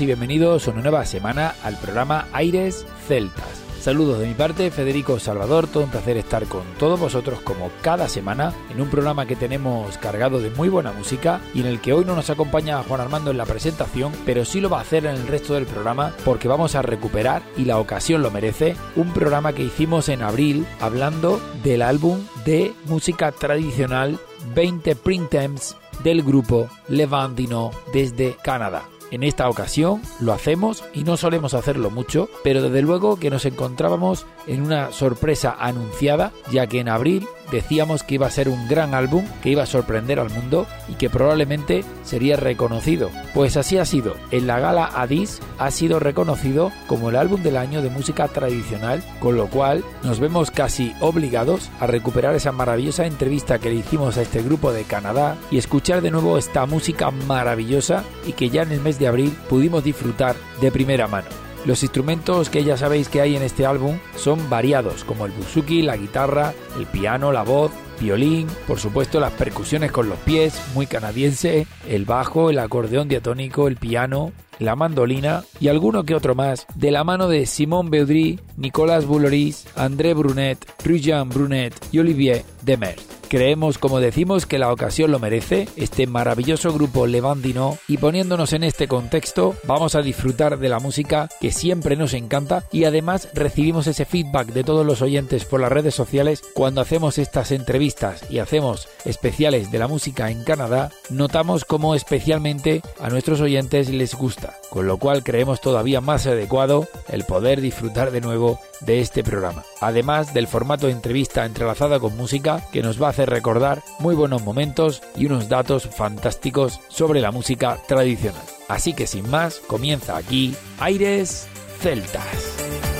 Y 0.00 0.06
bienvenidos 0.06 0.66
una 0.66 0.80
nueva 0.80 1.04
semana 1.04 1.54
al 1.62 1.76
programa 1.78 2.26
Aires 2.32 2.84
Celtas. 3.06 3.62
Saludos 3.80 4.18
de 4.18 4.26
mi 4.26 4.34
parte, 4.34 4.70
Federico 4.72 5.20
Salvador, 5.20 5.68
todo 5.68 5.84
un 5.84 5.90
placer 5.90 6.16
estar 6.16 6.46
con 6.46 6.62
todos 6.78 6.98
vosotros 6.98 7.40
como 7.42 7.70
cada 7.80 8.08
semana 8.08 8.52
en 8.70 8.80
un 8.80 8.88
programa 8.88 9.26
que 9.26 9.36
tenemos 9.36 9.96
cargado 9.98 10.40
de 10.40 10.50
muy 10.50 10.68
buena 10.68 10.92
música 10.92 11.40
y 11.54 11.60
en 11.60 11.66
el 11.66 11.80
que 11.80 11.92
hoy 11.92 12.04
no 12.04 12.16
nos 12.16 12.30
acompaña 12.30 12.82
Juan 12.82 13.02
Armando 13.02 13.30
en 13.30 13.36
la 13.36 13.46
presentación, 13.46 14.12
pero 14.26 14.44
sí 14.44 14.60
lo 14.60 14.68
va 14.68 14.78
a 14.78 14.82
hacer 14.82 15.06
en 15.06 15.14
el 15.14 15.28
resto 15.28 15.54
del 15.54 15.66
programa 15.66 16.12
porque 16.24 16.48
vamos 16.48 16.74
a 16.74 16.82
recuperar, 16.82 17.42
y 17.56 17.66
la 17.66 17.78
ocasión 17.78 18.22
lo 18.22 18.30
merece, 18.30 18.74
un 18.96 19.12
programa 19.12 19.52
que 19.52 19.62
hicimos 19.62 20.08
en 20.08 20.22
abril 20.22 20.66
hablando 20.80 21.40
del 21.62 21.82
álbum 21.82 22.20
de 22.44 22.72
música 22.86 23.30
tradicional 23.32 24.18
20 24.54 24.96
Printemps 24.96 25.76
del 26.02 26.22
grupo 26.22 26.68
Levandino 26.88 27.70
desde 27.92 28.36
Canadá. 28.42 28.93
En 29.10 29.22
esta 29.22 29.48
ocasión 29.48 30.02
lo 30.20 30.32
hacemos 30.32 30.84
y 30.92 31.04
no 31.04 31.16
solemos 31.16 31.54
hacerlo 31.54 31.90
mucho, 31.90 32.28
pero 32.42 32.62
desde 32.62 32.82
luego 32.82 33.18
que 33.18 33.30
nos 33.30 33.44
encontrábamos 33.44 34.26
en 34.46 34.62
una 34.62 34.92
sorpresa 34.92 35.56
anunciada, 35.58 36.32
ya 36.50 36.66
que 36.66 36.80
en 36.80 36.88
abril 36.88 37.26
decíamos 37.54 38.02
que 38.02 38.16
iba 38.16 38.26
a 38.26 38.30
ser 38.30 38.48
un 38.48 38.68
gran 38.68 38.94
álbum, 38.94 39.24
que 39.42 39.50
iba 39.50 39.62
a 39.62 39.66
sorprender 39.66 40.20
al 40.20 40.30
mundo 40.30 40.66
y 40.88 40.94
que 40.94 41.10
probablemente 41.10 41.84
sería 42.02 42.36
reconocido. 42.36 43.10
Pues 43.32 43.56
así 43.56 43.78
ha 43.78 43.84
sido. 43.84 44.14
En 44.30 44.46
la 44.46 44.58
gala 44.58 44.90
Addis 44.94 45.40
ha 45.58 45.70
sido 45.70 46.00
reconocido 46.00 46.72
como 46.86 47.10
el 47.10 47.16
álbum 47.16 47.42
del 47.42 47.56
año 47.56 47.82
de 47.82 47.90
música 47.90 48.28
tradicional, 48.28 49.02
con 49.20 49.36
lo 49.36 49.46
cual 49.48 49.84
nos 50.02 50.20
vemos 50.20 50.50
casi 50.50 50.92
obligados 51.00 51.70
a 51.80 51.86
recuperar 51.86 52.34
esa 52.34 52.52
maravillosa 52.52 53.06
entrevista 53.06 53.58
que 53.58 53.70
le 53.70 53.76
hicimos 53.76 54.16
a 54.16 54.22
este 54.22 54.42
grupo 54.42 54.72
de 54.72 54.84
Canadá 54.84 55.36
y 55.50 55.58
escuchar 55.58 56.02
de 56.02 56.10
nuevo 56.10 56.38
esta 56.38 56.66
música 56.66 57.10
maravillosa 57.10 58.04
y 58.26 58.32
que 58.32 58.50
ya 58.50 58.62
en 58.62 58.72
el 58.72 58.80
mes 58.80 58.98
de 58.98 59.06
abril 59.06 59.36
pudimos 59.48 59.84
disfrutar 59.84 60.36
de 60.60 60.72
primera 60.72 61.06
mano. 61.06 61.43
Los 61.64 61.82
instrumentos 61.82 62.50
que 62.50 62.62
ya 62.62 62.76
sabéis 62.76 63.08
que 63.08 63.22
hay 63.22 63.36
en 63.36 63.42
este 63.42 63.64
álbum 63.64 63.98
son 64.16 64.50
variados, 64.50 65.02
como 65.04 65.24
el 65.24 65.32
buzuki, 65.32 65.80
la 65.80 65.96
guitarra, 65.96 66.52
el 66.78 66.84
piano, 66.86 67.32
la 67.32 67.42
voz, 67.42 67.72
violín, 67.98 68.48
por 68.66 68.78
supuesto 68.78 69.18
las 69.18 69.32
percusiones 69.32 69.90
con 69.90 70.10
los 70.10 70.18
pies, 70.18 70.60
muy 70.74 70.86
canadiense, 70.86 71.66
el 71.88 72.04
bajo, 72.04 72.50
el 72.50 72.58
acordeón 72.58 73.08
diatónico, 73.08 73.66
el 73.66 73.76
piano, 73.76 74.32
la 74.64 74.76
mandolina 74.76 75.44
y 75.60 75.68
alguno 75.68 76.04
que 76.04 76.14
otro 76.14 76.34
más, 76.34 76.66
de 76.74 76.90
la 76.90 77.04
mano 77.04 77.28
de 77.28 77.46
Simon 77.46 77.90
Beudry, 77.90 78.40
Nicolas 78.56 79.06
Bouloris, 79.06 79.66
André 79.76 80.14
Brunet, 80.14 80.58
Rujan 80.84 81.28
Brunet 81.28 81.74
y 81.92 81.98
Olivier 81.98 82.44
Demers. 82.62 83.14
Creemos, 83.28 83.78
como 83.78 84.00
decimos, 84.00 84.46
que 84.46 84.58
la 84.58 84.72
ocasión 84.72 85.10
lo 85.10 85.18
merece, 85.18 85.66
este 85.76 86.06
maravilloso 86.06 86.72
grupo 86.72 87.06
levandino, 87.06 87.78
y 87.88 87.96
poniéndonos 87.96 88.52
en 88.52 88.62
este 88.62 88.86
contexto, 88.86 89.56
vamos 89.64 89.94
a 89.94 90.02
disfrutar 90.02 90.58
de 90.58 90.68
la 90.68 90.78
música 90.78 91.28
que 91.40 91.50
siempre 91.50 91.96
nos 91.96 92.14
encanta 92.14 92.64
y 92.70 92.84
además 92.84 93.28
recibimos 93.34 93.86
ese 93.86 94.04
feedback 94.04 94.48
de 94.48 94.62
todos 94.62 94.86
los 94.86 95.02
oyentes 95.02 95.46
por 95.46 95.60
las 95.60 95.72
redes 95.72 95.94
sociales 95.94 96.42
cuando 96.54 96.80
hacemos 96.80 97.18
estas 97.18 97.50
entrevistas 97.50 98.24
y 98.30 98.38
hacemos 98.38 98.88
especiales 99.04 99.70
de 99.70 99.78
la 99.78 99.88
música 99.88 100.30
en 100.30 100.44
Canadá, 100.44 100.90
notamos 101.10 101.64
como 101.64 101.94
especialmente 101.94 102.82
a 103.00 103.08
nuestros 103.08 103.40
oyentes 103.40 103.88
les 103.88 104.14
gusta, 104.14 104.54
con 104.70 104.86
lo 104.86 104.98
cual 104.98 105.22
creemos 105.22 105.60
todavía 105.60 106.00
más 106.00 106.26
adecuado 106.26 106.88
el 107.08 107.24
poder 107.24 107.60
disfrutar 107.60 108.10
de 108.10 108.20
nuevo 108.20 108.60
de 108.80 109.00
este 109.00 109.22
programa, 109.22 109.64
además 109.80 110.34
del 110.34 110.48
formato 110.48 110.86
de 110.86 110.92
entrevista 110.92 111.44
entrelazada 111.44 112.00
con 112.00 112.16
música 112.16 112.62
que 112.72 112.82
nos 112.82 113.00
va 113.00 113.08
a 113.08 113.10
hacer 113.10 113.30
recordar 113.30 113.82
muy 113.98 114.14
buenos 114.14 114.42
momentos 114.42 115.02
y 115.16 115.26
unos 115.26 115.48
datos 115.48 115.84
fantásticos 115.84 116.80
sobre 116.88 117.20
la 117.20 117.32
música 117.32 117.78
tradicional. 117.86 118.42
Así 118.68 118.94
que 118.94 119.06
sin 119.06 119.28
más, 119.30 119.60
comienza 119.60 120.16
aquí 120.16 120.54
Aires 120.78 121.46
Celtas. 121.80 122.93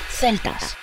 Celtas. 0.00 0.76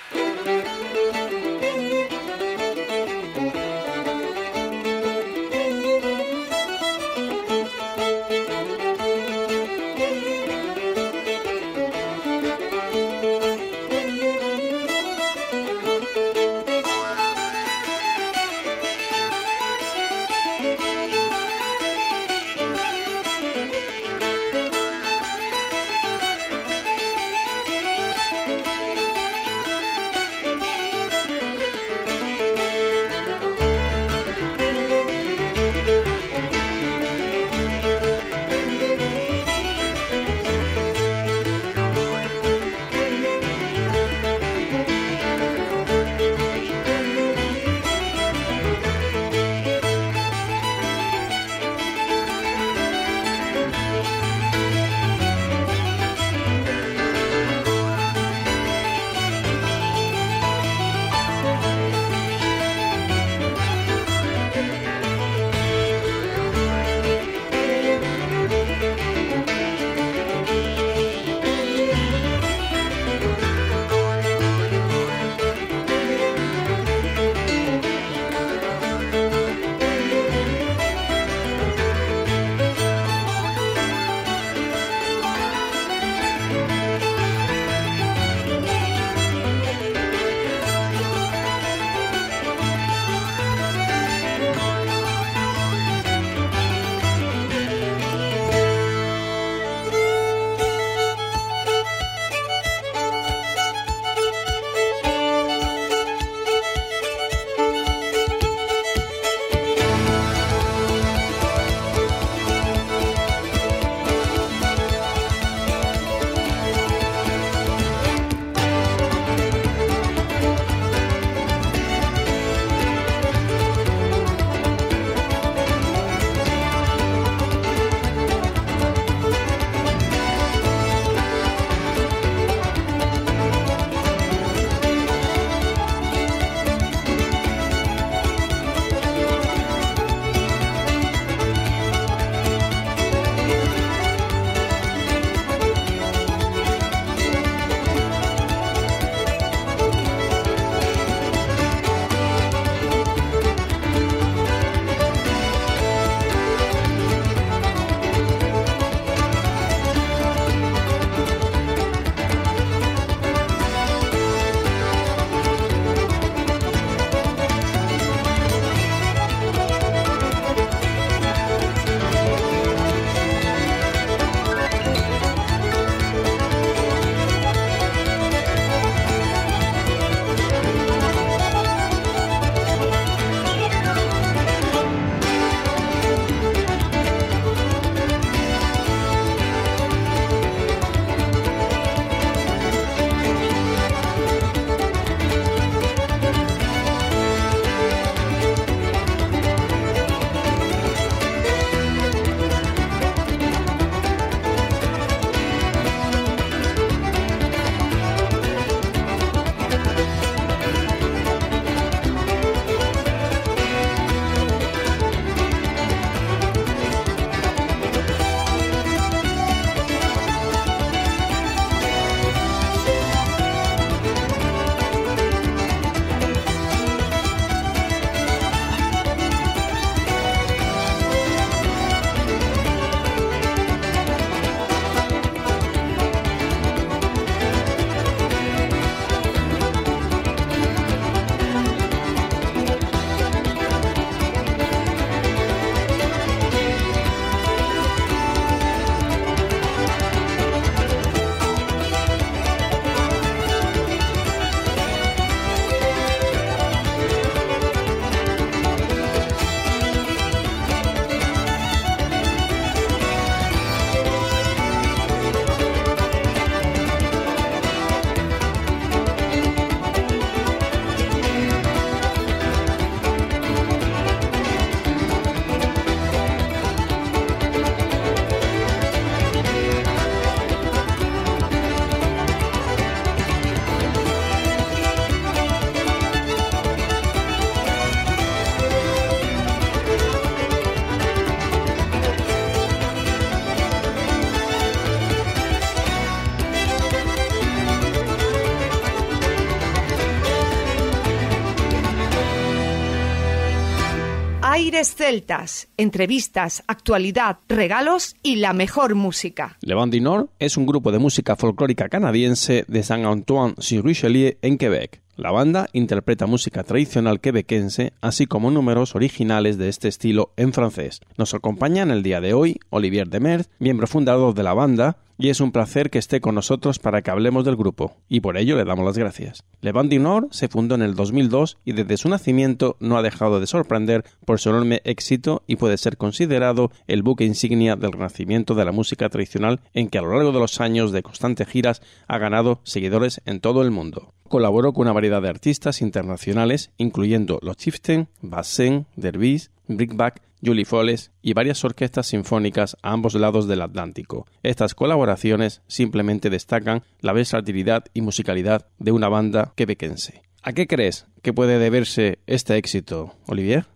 Celtas, 305.00 305.68
entrevistas, 305.78 306.62
actualidad, 306.66 307.38
regalos 307.48 308.16
y 308.22 308.36
la 308.36 308.52
mejor 308.52 308.94
música. 308.94 309.56
Le 309.62 309.74
Band 309.74 309.94
du 309.94 310.00
Nord 310.02 310.28
es 310.38 310.58
un 310.58 310.66
grupo 310.66 310.92
de 310.92 310.98
música 310.98 311.36
folclórica 311.36 311.88
canadiense 311.88 312.66
de 312.68 312.82
Saint-Antoine-sur-Richelieu 312.82 314.36
en 314.42 314.58
Quebec. 314.58 315.00
La 315.20 315.32
banda 315.32 315.68
interpreta 315.74 316.24
música 316.24 316.64
tradicional 316.64 317.20
quebequense, 317.20 317.92
así 318.00 318.24
como 318.24 318.50
números 318.50 318.94
originales 318.94 319.58
de 319.58 319.68
este 319.68 319.86
estilo 319.86 320.32
en 320.38 320.54
francés. 320.54 321.02
Nos 321.18 321.34
acompaña 321.34 321.82
en 321.82 321.90
el 321.90 322.02
día 322.02 322.22
de 322.22 322.32
hoy 322.32 322.58
Olivier 322.70 323.06
Demers, 323.06 323.50
miembro 323.58 323.86
fundador 323.86 324.32
de 324.32 324.42
la 324.42 324.54
banda, 324.54 324.96
y 325.18 325.28
es 325.28 325.42
un 325.42 325.52
placer 325.52 325.90
que 325.90 325.98
esté 325.98 326.22
con 326.22 326.36
nosotros 326.36 326.78
para 326.78 327.02
que 327.02 327.10
hablemos 327.10 327.44
del 327.44 327.56
grupo, 327.56 327.98
y 328.08 328.20
por 328.20 328.38
ello 328.38 328.56
le 328.56 328.64
damos 328.64 328.86
las 328.86 328.96
gracias. 328.96 329.44
Le 329.60 329.72
Band 329.72 329.92
du 329.92 330.00
Nord 330.00 330.28
se 330.30 330.48
fundó 330.48 330.74
en 330.74 330.80
el 330.80 330.94
2002 330.94 331.58
y 331.66 331.72
desde 331.72 331.98
su 331.98 332.08
nacimiento 332.08 332.78
no 332.80 332.96
ha 332.96 333.02
dejado 333.02 333.40
de 333.40 333.46
sorprender 333.46 334.06
por 334.24 334.40
su 334.40 334.48
enorme 334.48 334.80
éxito 334.84 335.42
y 335.46 335.56
puede 335.56 335.76
ser 335.76 335.98
considerado 335.98 336.70
el 336.86 337.02
buque 337.02 337.26
insignia 337.26 337.76
del 337.76 337.92
renacimiento 337.92 338.54
de 338.54 338.64
la 338.64 338.72
música 338.72 339.10
tradicional 339.10 339.60
en 339.74 339.90
que 339.90 339.98
a 339.98 340.00
lo 340.00 340.14
largo 340.14 340.32
de 340.32 340.40
los 340.40 340.62
años 340.62 340.92
de 340.92 341.02
constantes 341.02 341.46
giras 341.46 341.82
ha 342.08 342.16
ganado 342.16 342.60
seguidores 342.62 343.20
en 343.26 343.40
todo 343.40 343.60
el 343.60 343.70
mundo. 343.70 344.14
Colaboró 344.30 344.72
con 344.72 344.82
una 344.82 344.92
variedad 344.92 345.20
de 345.20 345.28
artistas 345.28 345.82
internacionales, 345.82 346.70
incluyendo 346.76 347.40
los 347.42 347.56
Chieftain, 347.56 348.06
Bassin, 348.22 348.86
Dervis, 348.94 349.50
Brickback, 349.66 350.22
Julie 350.40 350.64
Folles 350.64 351.10
y 351.20 351.32
varias 351.32 351.64
orquestas 351.64 352.06
sinfónicas 352.06 352.76
a 352.80 352.92
ambos 352.92 353.14
lados 353.14 353.48
del 353.48 353.60
Atlántico. 353.60 354.28
Estas 354.44 354.76
colaboraciones 354.76 355.62
simplemente 355.66 356.30
destacan 356.30 356.84
la 357.00 357.12
versatilidad 357.12 357.86
y 357.92 358.02
musicalidad 358.02 358.68
de 358.78 358.92
una 358.92 359.08
banda 359.08 359.52
quebequense. 359.56 360.22
¿A 360.44 360.52
qué 360.52 360.68
crees 360.68 361.08
que 361.22 361.32
puede 361.32 361.58
deberse 361.58 362.20
este 362.28 362.56
éxito, 362.56 363.16
Olivier? 363.26 363.66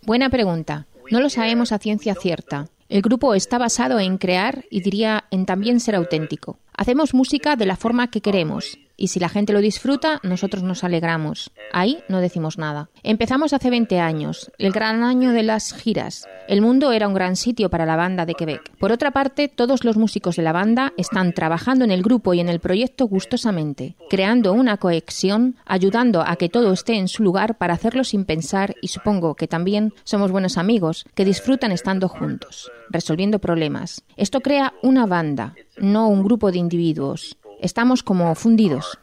Buena 0.01 0.32
pregunta. 0.32 0.88
No 1.12 1.22
lo 1.22 1.30
sabemos 1.30 1.72
a 1.72 1.78
ciencia 1.78 2.16
cierta. 2.16 2.70
El 2.91 3.01
grupo 3.01 3.33
está 3.36 3.57
basado 3.57 4.01
en 4.01 4.17
crear 4.17 4.65
y 4.69 4.81
diría 4.81 5.24
en 5.31 5.45
también 5.45 5.79
ser 5.79 5.95
auténtico. 5.95 6.60
Hacemos 6.75 7.13
música 7.13 7.55
de 7.55 7.65
la 7.65 7.77
forma 7.77 8.12
que 8.12 8.19
queremos 8.19 8.77
y 9.01 9.08
si 9.08 9.20
la 9.20 9.29
gente 9.29 9.51
lo 9.51 9.62
disfruta, 9.62 10.20
nosotros 10.22 10.62
nos 10.62 10.84
alegramos. 10.84 11.50
Ahí 11.74 12.03
no 12.08 12.22
decimos 12.22 12.60
nada. 12.60 12.91
Empezamos 13.01 13.51
hace 13.51 13.72
20 13.72 14.00
años, 14.00 14.51
el 14.60 14.72
gran 14.72 15.01
año 15.01 15.31
de 15.31 15.41
las 15.41 15.74
giras. 15.74 16.27
El 16.48 16.62
mundo 16.62 16.91
era 16.91 17.08
un 17.08 17.15
gran 17.15 17.36
sitio 17.36 17.72
para 17.72 17.88
la 17.88 17.96
banda 17.96 18.27
de 18.27 18.36
Quebec. 18.36 18.77
Por 18.77 18.91
otra 18.91 19.10
parte, 19.10 19.48
todos 19.48 19.84
los 19.86 19.98
músicos 19.98 20.36
de 20.36 20.43
la 20.43 20.51
banda 20.51 20.93
están 20.98 21.34
trabajando 21.34 21.84
en 21.84 21.89
el 21.89 22.03
grupo 22.03 22.36
y 22.36 22.41
en 22.41 22.50
el 22.50 22.60
proyecto 22.60 23.08
gustosamente, 23.08 23.96
creando 24.08 24.53
una 24.53 24.77
cohesión, 24.77 25.55
ayudando 25.65 26.22
a 26.22 26.36
que 26.36 26.50
todo 26.50 26.72
esté 26.72 26.93
en 26.98 27.08
su 27.08 27.24
lugar 27.24 27.58
para 27.58 27.74
hacerlo 27.74 28.03
sin 28.03 28.25
pensar 28.25 28.75
y 28.84 28.89
supongo 28.89 29.34
que 29.34 29.48
también 29.48 29.93
somos 30.03 30.31
buenos 30.31 30.60
amigos 30.60 31.05
que 31.15 31.25
disfrutan 31.25 31.72
estando 31.72 32.08
juntos, 32.08 32.72
resolviendo 32.91 33.39
problemas. 33.39 34.03
Esto 34.15 34.41
crea 34.41 34.74
una 34.84 35.08
banda, 35.08 35.55
no 35.77 36.08
un 36.08 36.24
grupo 36.24 36.51
de 36.51 36.60
individuos. 36.60 37.38
Estamos 37.62 38.01
como 38.01 38.34
fundidos. 38.34 39.00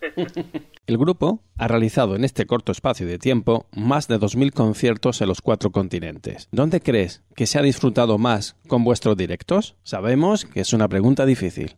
El 0.86 0.98
grupo 0.98 1.40
ha 1.56 1.66
realizado 1.68 2.14
en 2.14 2.24
este 2.24 2.46
corto 2.46 2.70
espacio 2.70 3.06
de 3.06 3.18
tiempo 3.18 3.66
más 3.72 4.08
de 4.08 4.20
2.000 4.20 4.52
conciertos 4.52 5.20
en 5.22 5.28
los 5.28 5.40
cuatro 5.40 5.72
continentes. 5.72 6.48
¿Dónde 6.52 6.80
crees 6.80 7.22
que 7.34 7.46
se 7.46 7.58
ha 7.58 7.62
disfrutado 7.62 8.18
más 8.18 8.56
con 8.68 8.84
vuestros 8.84 9.16
directos? 9.16 9.74
Sabemos 9.82 10.44
que 10.44 10.60
es 10.60 10.72
una 10.74 10.86
pregunta 10.86 11.24
difícil. 11.24 11.76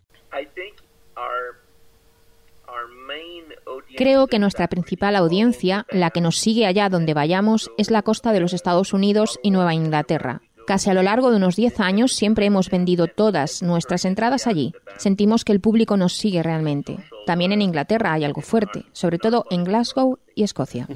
Creo 3.97 4.27
que 4.29 4.39
nuestra 4.39 4.69
principal 4.69 5.17
audiencia, 5.17 5.87
la 5.91 6.11
que 6.11 6.21
nos 6.21 6.39
sigue 6.39 6.67
allá 6.67 6.89
donde 6.89 7.15
vayamos, 7.15 7.71
es 7.79 7.91
la 7.91 8.03
costa 8.03 8.33
de 8.33 8.41
los 8.41 8.53
Estados 8.53 8.93
Unidos 8.93 9.41
y 9.43 9.51
Nueva 9.51 9.75
Inglaterra. 9.75 10.41
Casi 10.69 10.91
a 10.91 10.93
lo 10.93 11.03
largo 11.03 11.31
de 11.31 11.39
unos 11.39 11.57
10 11.57 11.81
años 11.81 12.13
siempre 12.13 12.45
hemos 12.45 12.69
vendido 12.69 13.07
todas 13.07 13.63
nuestras 13.63 14.05
entradas 14.05 14.47
allí. 14.47 14.75
Sentimos 14.99 15.43
que 15.43 15.53
el 15.53 15.61
público 15.61 15.97
nos 15.97 16.13
sigue 16.13 16.43
realmente. 16.43 16.99
También 17.25 17.53
en 17.53 17.63
Inglaterra 17.63 18.13
hay 18.13 18.25
algo 18.25 18.43
fuerte, 18.43 18.85
sobre 18.93 19.17
todo 19.17 19.47
en 19.49 19.65
Glasgow 19.65 20.19
y 20.35 20.43
Escocia. 20.43 20.87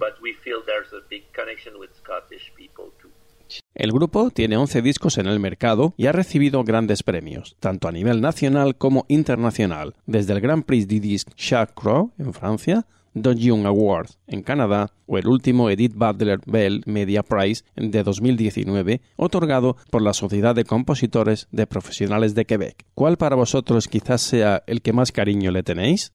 El 3.74 3.92
grupo 3.92 4.30
tiene 4.30 4.58
11 4.58 4.82
discos 4.82 5.16
en 5.16 5.26
el 5.26 5.40
mercado 5.40 5.94
y 5.96 6.04
ha 6.04 6.12
recibido 6.12 6.64
grandes 6.64 7.02
premios, 7.02 7.56
tanto 7.58 7.88
a 7.88 7.92
nivel 7.92 8.20
nacional 8.20 8.76
como 8.76 9.06
internacional, 9.08 9.94
desde 10.04 10.34
el 10.34 10.42
Grand 10.42 10.66
Prix 10.66 10.86
du 10.86 11.00
Disque 11.00 11.32
Jacques 11.34 11.74
Croix 11.74 12.10
en 12.18 12.34
Francia 12.34 12.84
Young 13.14 13.66
Award 13.66 14.10
en 14.26 14.42
Canadá 14.42 14.92
o 15.06 15.18
el 15.18 15.26
último 15.26 15.70
Edith 15.70 15.94
Butler 15.94 16.40
Bell 16.46 16.82
Media 16.86 17.22
Prize 17.22 17.64
de 17.76 18.02
2019 18.02 19.00
otorgado 19.16 19.76
por 19.90 20.02
la 20.02 20.12
Sociedad 20.12 20.54
de 20.54 20.64
Compositores 20.64 21.48
de 21.50 21.66
Profesionales 21.66 22.34
de 22.34 22.44
Quebec. 22.44 22.84
¿Cuál 22.94 23.16
para 23.16 23.36
vosotros 23.36 23.88
quizás 23.88 24.22
sea 24.22 24.62
el 24.66 24.82
que 24.82 24.92
más 24.92 25.12
cariño 25.12 25.50
le 25.50 25.62
tenéis? 25.62 26.12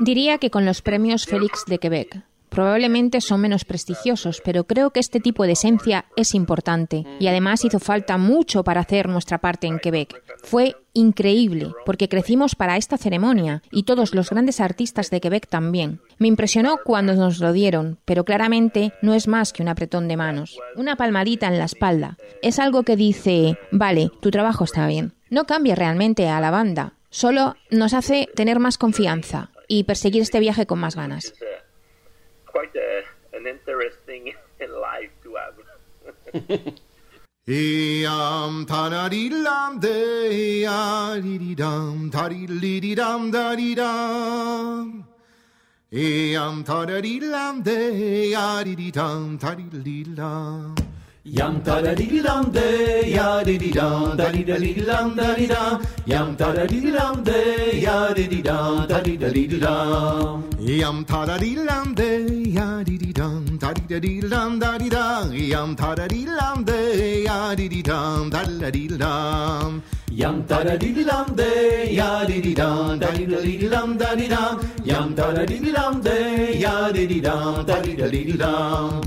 Diría 0.00 0.38
que 0.38 0.50
con 0.50 0.64
los 0.64 0.82
premios 0.82 1.24
Félix 1.26 1.64
de 1.66 1.78
Quebec. 1.78 2.24
Probablemente 2.48 3.20
son 3.20 3.40
menos 3.40 3.64
prestigiosos, 3.64 4.40
pero 4.44 4.64
creo 4.64 4.90
que 4.90 5.00
este 5.00 5.18
tipo 5.18 5.44
de 5.44 5.52
esencia 5.52 6.04
es 6.16 6.34
importante 6.34 7.04
y 7.18 7.26
además 7.26 7.64
hizo 7.64 7.80
falta 7.80 8.16
mucho 8.16 8.62
para 8.62 8.80
hacer 8.80 9.08
nuestra 9.08 9.38
parte 9.38 9.66
en 9.66 9.80
Quebec. 9.80 10.23
Fue 10.44 10.76
increíble 10.92 11.72
porque 11.86 12.10
crecimos 12.10 12.54
para 12.54 12.76
esta 12.76 12.98
ceremonia 12.98 13.62
y 13.70 13.84
todos 13.84 14.14
los 14.14 14.28
grandes 14.28 14.60
artistas 14.60 15.08
de 15.08 15.22
Quebec 15.22 15.48
también. 15.48 16.02
Me 16.18 16.28
impresionó 16.28 16.80
cuando 16.84 17.14
nos 17.14 17.40
lo 17.40 17.54
dieron, 17.54 17.98
pero 18.04 18.26
claramente 18.26 18.92
no 19.00 19.14
es 19.14 19.26
más 19.26 19.54
que 19.54 19.62
un 19.62 19.68
apretón 19.68 20.06
de 20.06 20.18
manos, 20.18 20.60
una 20.76 20.96
palmadita 20.96 21.48
en 21.48 21.58
la 21.58 21.64
espalda. 21.64 22.18
Es 22.42 22.58
algo 22.58 22.82
que 22.82 22.94
dice, 22.94 23.58
vale, 23.72 24.10
tu 24.20 24.30
trabajo 24.30 24.64
está 24.64 24.86
bien. 24.86 25.14
No 25.30 25.46
cambia 25.46 25.76
realmente 25.76 26.28
a 26.28 26.40
la 26.40 26.50
banda, 26.50 26.92
solo 27.08 27.56
nos 27.70 27.94
hace 27.94 28.28
tener 28.36 28.58
más 28.58 28.76
confianza 28.76 29.50
y 29.66 29.84
perseguir 29.84 30.20
este 30.20 30.40
viaje 30.40 30.66
con 30.66 30.78
más 30.78 30.94
ganas. 30.94 31.32
Eam 37.46 38.64
tanadilam 38.64 39.78
de 39.78 40.62
didam 40.64 42.10
tadididam 42.10 43.30
dadidam. 43.30 45.04
Eam 45.92 46.64
tanadilam 46.64 47.62
de 47.62 48.32
didam 48.64 49.38
tadididam 49.38 50.83
dum 51.24 51.60
ta 51.64 51.80
dee 51.82 51.94
dee 51.96 52.22
dum. 52.22 52.52
Da 52.52 52.52
dee 52.52 52.52
dum 52.52 52.52
de 52.54 53.10
ya 53.16 53.42
dee 53.44 53.58
dee 53.58 53.72
dum 53.72 54.16
da 54.18 54.30
dee 54.32 54.44
da 54.46 54.56
dee 54.58 54.74
dum 54.74 55.16
da 55.16 55.34
dee 55.36 55.48
dum. 55.48 56.36
Ta 56.36 56.52
da 56.52 56.66
dee 56.66 56.80
dum 56.92 57.24
de 57.24 57.80
ya 57.80 58.12
dee 58.14 58.28
dee 58.30 58.42
dum 58.42 58.86
da 58.88 59.00
dee 59.04 59.16
da 59.16 59.28
dee 59.34 59.48
dum. 59.48 60.44
Yum 60.60 61.04
ta 61.04 61.24
da 61.26 61.38
dee 61.38 61.54
dum 61.56 61.94
de 61.96 62.08
ya 62.56 62.82
dee 62.86 62.98
dee 62.98 63.12
dum 63.14 63.58
da 63.58 63.72
dee 63.72 63.86
da 63.88 63.98
dee 64.04 64.20
dum 64.20 64.58
da 64.60 64.78
dee 64.78 64.90
da. 64.90 65.24
Yum 65.32 65.74
ta 65.76 65.94
da 65.94 66.06
dee 66.08 66.26
dum 66.26 66.64
de 66.66 66.78
ya 67.24 67.54
dee 67.56 67.68
dee 67.70 67.82
dum 67.82 68.30
da 68.30 68.44
dee 68.44 68.60
da 68.60 68.70
dee 68.70 68.88
dum. 68.88 69.82
Ta 70.48 70.62
da 70.64 70.76
dee 70.76 70.92
dum 71.08 71.36
de 71.36 71.50
ya 71.98 72.24
dee 72.28 72.40
dee 72.44 72.54
dum 72.54 72.98
da 73.00 73.08
dee 73.16 73.26
da 73.32 73.40
dee 73.46 73.68
dum 73.72 73.98
da 73.98 74.14
dee 74.20 74.28
da. 74.28 74.42
Yum 74.84 75.14
ta 75.16 75.32
da 75.32 75.44
dee 75.46 75.72
dum 75.76 76.02
de 76.06 76.16
ya 76.64 76.92
dee 76.92 77.06
dee 77.08 77.20
dum 77.26 77.64
da 77.66 77.76
dee 77.84 77.96
da 77.96 78.08
dee 78.12 78.36
dum. 78.44 79.00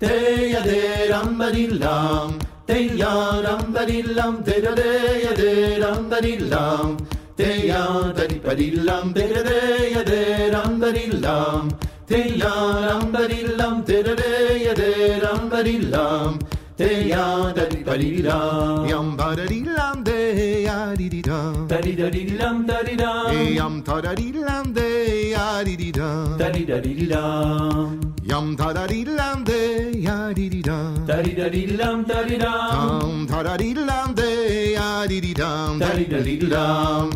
Deya 0.00 0.62
de 0.62 1.10
rambadillam, 1.10 2.38
deya 2.68 3.42
rambadillam, 3.44 4.44
deya 4.44 4.72
deya 4.78 5.32
de 5.34 5.80
rambarillam, 5.82 6.96
deya 7.36 7.82
daripadillam, 8.14 9.12
rambarillam, 9.12 9.14
deya 9.14 10.04
de 10.06 10.50
rambadillam, 10.54 11.68
deya 12.06 12.54
rambadillam, 12.88 13.84
deya 13.84 14.14
deya 14.14 14.74
de 14.76 15.18
rambadillam. 15.24 16.38
De 16.78 17.10
ram 17.10 17.52
ba 17.84 17.96
di 17.98 18.22
lam, 18.22 18.84
te 18.84 18.90
ya 18.90 18.94
ram 18.94 19.16
ba 19.16 19.34
di 19.50 19.60
lam, 19.64 20.04
te 20.04 20.08
da 20.08 20.08
de 20.08 20.18
ya 20.62 20.94
de 20.94 21.08
ram 21.08 21.08
ba 21.08 21.08
di 21.16 21.22
lam. 21.26 21.66
Te 21.68 21.80
ya 21.88 21.98
da 21.98 22.10
di 22.10 22.24
di 22.24 22.36
da, 22.36 23.12
yam 23.58 23.82
ba 23.86 24.00
da 24.04 24.14
di 24.14 24.32
lam 24.32 24.32
de 24.38 24.38
ya 24.38 24.38
di 24.38 24.38
di 24.38 24.38
da, 24.38 24.38
da 24.38 24.38
di 24.38 24.38
da 24.38 24.38
di 24.38 24.38
lam 24.38 24.38
da 24.38 24.38
di 24.38 24.38
da, 24.38 24.38
yam 24.38 24.38
ta 24.38 24.38
da 24.38 24.38
di 24.38 24.38
lam 24.38 24.72
de 24.72 24.88
ya 25.34 25.62
di 25.64 25.76
di 25.76 25.90
da, 25.98 26.36
da 26.38 26.48
di 26.50 26.64
da 26.64 26.78
di 26.78 27.06
da. 27.06 28.18
Yum 28.28 28.56
ta 28.56 28.72
da 28.76 28.86
dee 28.86 29.04
lam 29.04 29.44
de 29.44 29.60
ya 30.06 30.32
dee 30.36 30.50
dee 30.50 30.62
dum. 30.62 31.06
Da 31.06 31.22
dee 31.22 31.34
da 31.34 31.48
dee 31.48 31.66
lam 31.80 32.04
da 32.04 32.22
dee 32.28 32.38
dum. 32.38 33.00
Dum 33.00 33.26
ta 33.26 33.42
da 33.42 33.56
dee 33.56 33.74
lam 33.88 34.14
de 34.18 34.28
ya 34.76 35.06
dee 35.08 35.20
dee 35.24 35.34
dum. 35.40 35.78
Da 35.80 35.88
dee 35.96 36.08
da 36.12 36.20
dee 36.26 36.38
dum. 36.38 37.10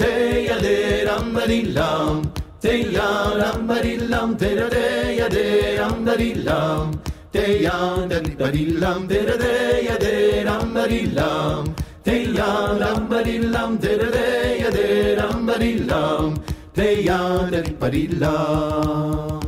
Te 0.00 0.10
ya 0.48 0.56
de 0.64 0.74
ram 1.08 1.32
ba 1.34 1.46
dee 1.46 1.62
lam. 1.76 2.22
Te 2.60 2.72
ya 2.96 3.08
ram 3.40 3.66
ba 3.68 3.76
dee 3.84 3.98
lam. 4.12 4.36
Te 4.36 4.50
da 4.58 4.66
de 4.74 4.86
ya 5.20 5.28
de 5.28 5.44
ram 5.78 6.04
da 6.04 6.16
dee 6.16 6.34
lam. 6.48 6.90
தெய்யாந்தரி 7.32 8.32
பரில்லாம் 8.34 9.04
திரதேய 9.08 9.88
தேரம் 9.96 10.70
பரில்லாம் 10.74 11.66
தெய்யாரம் 12.02 13.06
பரில்லாம் 13.10 13.76
திரதேய 13.78 14.62
தேரம் 14.70 15.44
பரில்லாம் 15.48 16.34
தெய்யாந்தரி 16.74 17.72
பரில்லாம் 17.80 19.46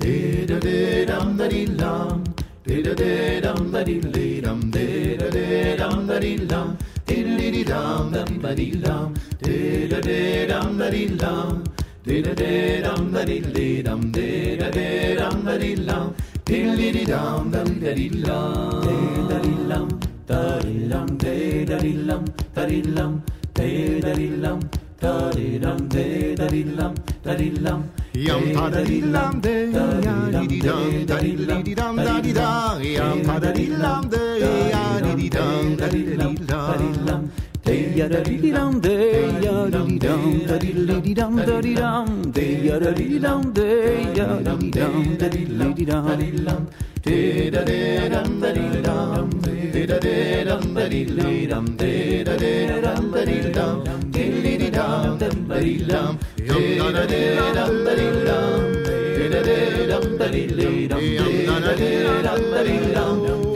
தேரதேரம் 0.00 1.34
தரில்லாம் 1.36 2.22
திரதேரம் 2.66 3.66
தரில்லீரம் 3.72 4.64
தேரதேரம் 4.70 6.02
தரில்லாம் 6.08 6.72
திரிரிதாம் 7.06 8.10
தரி 8.12 8.36
பரில்லாம் 8.42 9.12
தேரதேரம் 9.42 10.74
தரில்லாம் 10.78 11.56
திரதேரம் 12.04 13.08
தரில்லீரம் 13.12 14.06
தேரதேரம் 14.12 15.42
தரில்லாம் 15.44 16.10
Diddle-diddy-dum, 16.46 17.50
dum-diddy-dum, 17.52 18.80
diddle-dum, 18.84 19.88
da-dum, 20.26 21.06
diddle-dum, 21.18 22.24
da-dum, 22.54 23.22
diddle-dum, 23.54 24.60
da-dum, 25.00 25.78
diddle-dum, 25.88 26.94
da-dum. 27.24 27.80
Yum 28.12 28.42
pa 28.54 28.68
da 28.68 28.82
di 28.82 29.00
lam 29.00 29.40
de, 29.40 29.54
ya 29.72 30.40
di 30.40 30.46
di 30.46 30.58
dum, 30.60 31.06
da 31.06 31.16
di 31.20 31.36
di 31.36 31.74
dum, 31.74 31.96
da 31.96 32.20
di 32.20 32.32
da. 32.32 32.78
Yum 32.82 33.22
pa 33.24 33.38
da 33.38 33.50
di 33.52 33.66
lam 33.68 34.08
de, 34.10 34.24
ya 34.72 35.00
di 35.00 35.12
di 35.14 35.28
dum, 35.28 35.76
da 35.76 35.86
di 35.88 36.02
di 36.04 36.16
dum, 36.16 36.34
da 36.46 36.76
di 36.76 36.88
dum. 37.06 37.49
Day 37.70 38.08
da 38.10 38.20
dee 38.24 38.50
dum, 38.52 38.80
day 38.82 39.30
da 39.42 39.70
dee 39.70 39.98
dum, 40.02 40.46
da 40.48 40.56
dee 40.58 40.74
dee 40.74 41.14
dum, 41.14 41.36
da 41.36 41.60
dee 41.62 41.74
dum, 41.76 42.32
day 42.34 42.68
da 42.82 42.90
dee 42.98 43.18
dum, 43.22 43.52
day 43.54 44.06
da 44.16 44.26
dee 44.42 44.72
dum, 44.74 45.04
da 45.20 45.28
dee 45.28 45.46
dee 45.46 45.86
dum, 45.86 46.02
da 46.02 46.16
dee 46.18 46.32
dum, 46.46 46.66
day 47.04 47.50
da 47.50 47.62
dee 47.68 48.10
dum, 48.10 48.40
da 48.40 48.50
dee 48.50 48.82
dum, 48.82 49.30
day 49.40 49.86
da 49.86 49.98
dee 50.00 50.44
dum, 50.48 50.74
da 50.74 50.88
dee 50.90 51.46
dum, 51.46 51.66
day 51.78 52.24
da 52.24 52.34
dee 52.42 52.66
dum, 52.82 53.12
da 53.12 53.24
dee 53.24 53.52
dum, 53.54 53.94
day 54.10 54.30
dee 54.42 54.58
dee 54.58 54.70
dum, 54.70 55.18
da 55.18 55.60
dee 55.60 55.86
dum, 55.86 56.18
day 56.40 56.66
da 56.90 57.06
dee 57.06 57.36
dum, 57.54 57.84
da 57.84 57.94
dee 57.98 58.24
dum, 58.26 58.64
day 58.84 59.28
da 59.30 59.40
dee 59.46 59.86
dum, 59.90 60.18
da 60.18 60.26
dee 60.32 60.58
dum, 60.88 60.88
day 60.88 60.88
da 60.88 61.72
dee 61.78 62.12
dum, 62.26 62.50
da 62.50 62.62
dee 62.64 62.94
dum. 62.94 63.49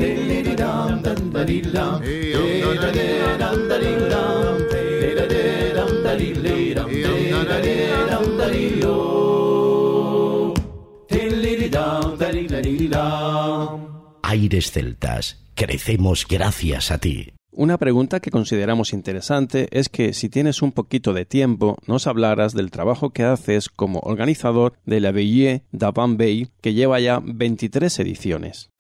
Aires 14.22 14.72
celtas, 14.72 15.44
crecemos 15.54 16.26
gracias 16.28 16.90
a 16.90 16.98
ti. 16.98 17.28
Una 17.56 17.78
pregunta 17.78 18.18
que 18.18 18.32
consideramos 18.32 18.92
interesante 18.92 19.68
es 19.70 19.88
que 19.88 20.12
si 20.12 20.28
tienes 20.28 20.60
un 20.60 20.72
poquito 20.72 21.12
de 21.12 21.24
tiempo 21.24 21.76
nos 21.86 22.08
hablaras 22.08 22.52
del 22.52 22.72
trabajo 22.72 23.10
que 23.10 23.22
haces 23.22 23.68
como 23.68 24.00
organizador 24.00 24.72
de 24.86 24.98
la 25.00 25.12
Veillée 25.12 25.62
d'Avant 25.70 26.18
Bay 26.18 26.48
que 26.60 26.74
lleva 26.74 26.98
ya 26.98 27.20
23 27.22 27.96
ediciones. 28.00 28.70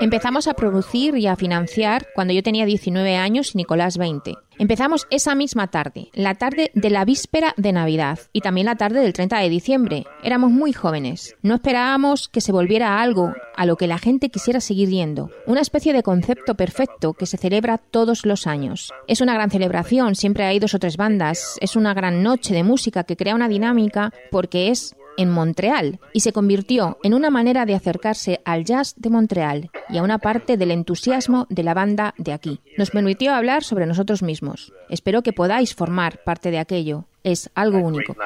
Empezamos 0.00 0.48
a 0.48 0.54
producir 0.54 1.16
y 1.16 1.26
a 1.26 1.36
financiar 1.36 2.06
cuando 2.14 2.32
yo 2.32 2.42
tenía 2.42 2.66
19 2.66 3.16
años 3.16 3.54
y 3.54 3.58
Nicolás 3.58 3.98
20. 3.98 4.34
Empezamos 4.58 5.06
esa 5.10 5.36
misma 5.36 5.68
tarde, 5.68 6.08
la 6.14 6.34
tarde 6.34 6.72
de 6.74 6.90
la 6.90 7.04
víspera 7.04 7.54
de 7.56 7.72
Navidad 7.72 8.18
y 8.32 8.40
también 8.40 8.66
la 8.66 8.74
tarde 8.74 9.00
del 9.00 9.12
30 9.12 9.38
de 9.38 9.48
diciembre. 9.48 10.04
Éramos 10.24 10.50
muy 10.50 10.72
jóvenes. 10.72 11.36
No 11.42 11.54
esperábamos 11.54 12.28
que 12.28 12.40
se 12.40 12.50
volviera 12.50 13.00
algo 13.00 13.32
a 13.54 13.66
lo 13.66 13.76
que 13.76 13.86
la 13.86 13.98
gente 13.98 14.30
quisiera 14.30 14.60
seguir 14.60 14.88
yendo. 14.88 15.30
Una 15.46 15.60
especie 15.60 15.92
de 15.92 16.02
concepto 16.02 16.56
perfecto 16.56 17.12
que 17.12 17.26
se 17.26 17.36
celebra 17.36 17.78
todos 17.78 18.26
los 18.26 18.48
años. 18.48 18.92
Es 19.06 19.20
una 19.20 19.34
gran 19.34 19.50
celebración, 19.50 20.16
siempre 20.16 20.44
hay 20.44 20.58
dos 20.58 20.74
o 20.74 20.80
tres 20.80 20.96
bandas. 20.96 21.56
Es 21.60 21.76
una 21.76 21.94
gran 21.94 22.24
noche 22.24 22.52
de 22.52 22.64
música 22.64 23.04
que 23.04 23.16
crea 23.16 23.36
una 23.36 23.48
dinámica 23.48 24.12
porque 24.32 24.70
es 24.70 24.96
en 25.18 25.28
Montreal 25.28 26.00
y 26.14 26.20
se 26.20 26.32
convirtió 26.32 26.96
en 27.02 27.12
una 27.12 27.28
manera 27.28 27.66
de 27.66 27.74
acercarse 27.74 28.40
al 28.46 28.64
jazz 28.64 28.94
de 28.96 29.10
Montreal 29.10 29.70
y 29.90 29.98
a 29.98 30.02
una 30.02 30.18
parte 30.18 30.56
del 30.56 30.70
entusiasmo 30.70 31.46
de 31.50 31.62
la 31.62 31.74
banda 31.74 32.14
de 32.16 32.32
aquí. 32.32 32.60
Nos 32.78 32.90
permitió 32.90 33.34
hablar 33.34 33.64
sobre 33.64 33.84
nosotros 33.84 34.22
mismos. 34.22 34.72
Espero 34.88 35.22
que 35.22 35.34
podáis 35.34 35.74
formar 35.74 36.22
parte 36.24 36.50
de 36.50 36.58
aquello. 36.58 37.04
Es 37.24 37.50
algo 37.54 37.78
único. 37.78 38.16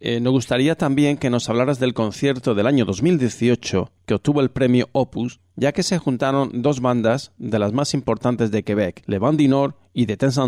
Eh, 0.00 0.20
nos 0.20 0.32
gustaría 0.32 0.76
también 0.76 1.16
que 1.16 1.28
nos 1.28 1.48
hablaras 1.48 1.80
del 1.80 1.92
concierto 1.92 2.54
del 2.54 2.68
año 2.68 2.84
2018 2.84 3.90
que 4.06 4.14
obtuvo 4.14 4.40
el 4.40 4.50
premio 4.50 4.88
Opus, 4.92 5.40
ya 5.56 5.72
que 5.72 5.82
se 5.82 5.98
juntaron 5.98 6.62
dos 6.62 6.80
bandas 6.80 7.32
de 7.36 7.58
las 7.58 7.72
más 7.72 7.94
importantes 7.94 8.52
de 8.52 8.62
Quebec, 8.62 9.02
Le 9.06 9.18
Band 9.18 9.40
du 9.40 9.48
Nord 9.48 9.74
y 9.98 10.06
de 10.06 10.16
Temps 10.16 10.38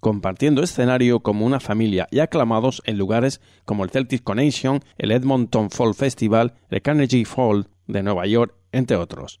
compartiendo 0.00 0.64
escenario 0.64 1.20
como 1.20 1.46
una 1.46 1.60
familia 1.60 2.08
y 2.10 2.18
aclamados 2.18 2.82
en 2.86 2.98
lugares 2.98 3.40
como 3.64 3.84
el 3.84 3.90
Celtic 3.90 4.24
Connection, 4.24 4.80
el 4.98 5.12
Edmonton 5.12 5.70
Fall 5.70 5.94
Festival, 5.94 6.54
el 6.70 6.82
Carnegie 6.82 7.24
Hall 7.36 7.68
de 7.86 8.02
Nueva 8.02 8.26
York, 8.26 8.52
entre 8.72 8.96
otros. 8.96 9.40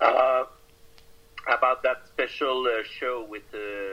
Uh, 0.00 0.46
about 1.46 1.82
that 1.82 2.06
special 2.06 2.62
uh, 2.62 2.82
show 2.98 3.26
with 3.28 3.42
uh, 3.52 3.92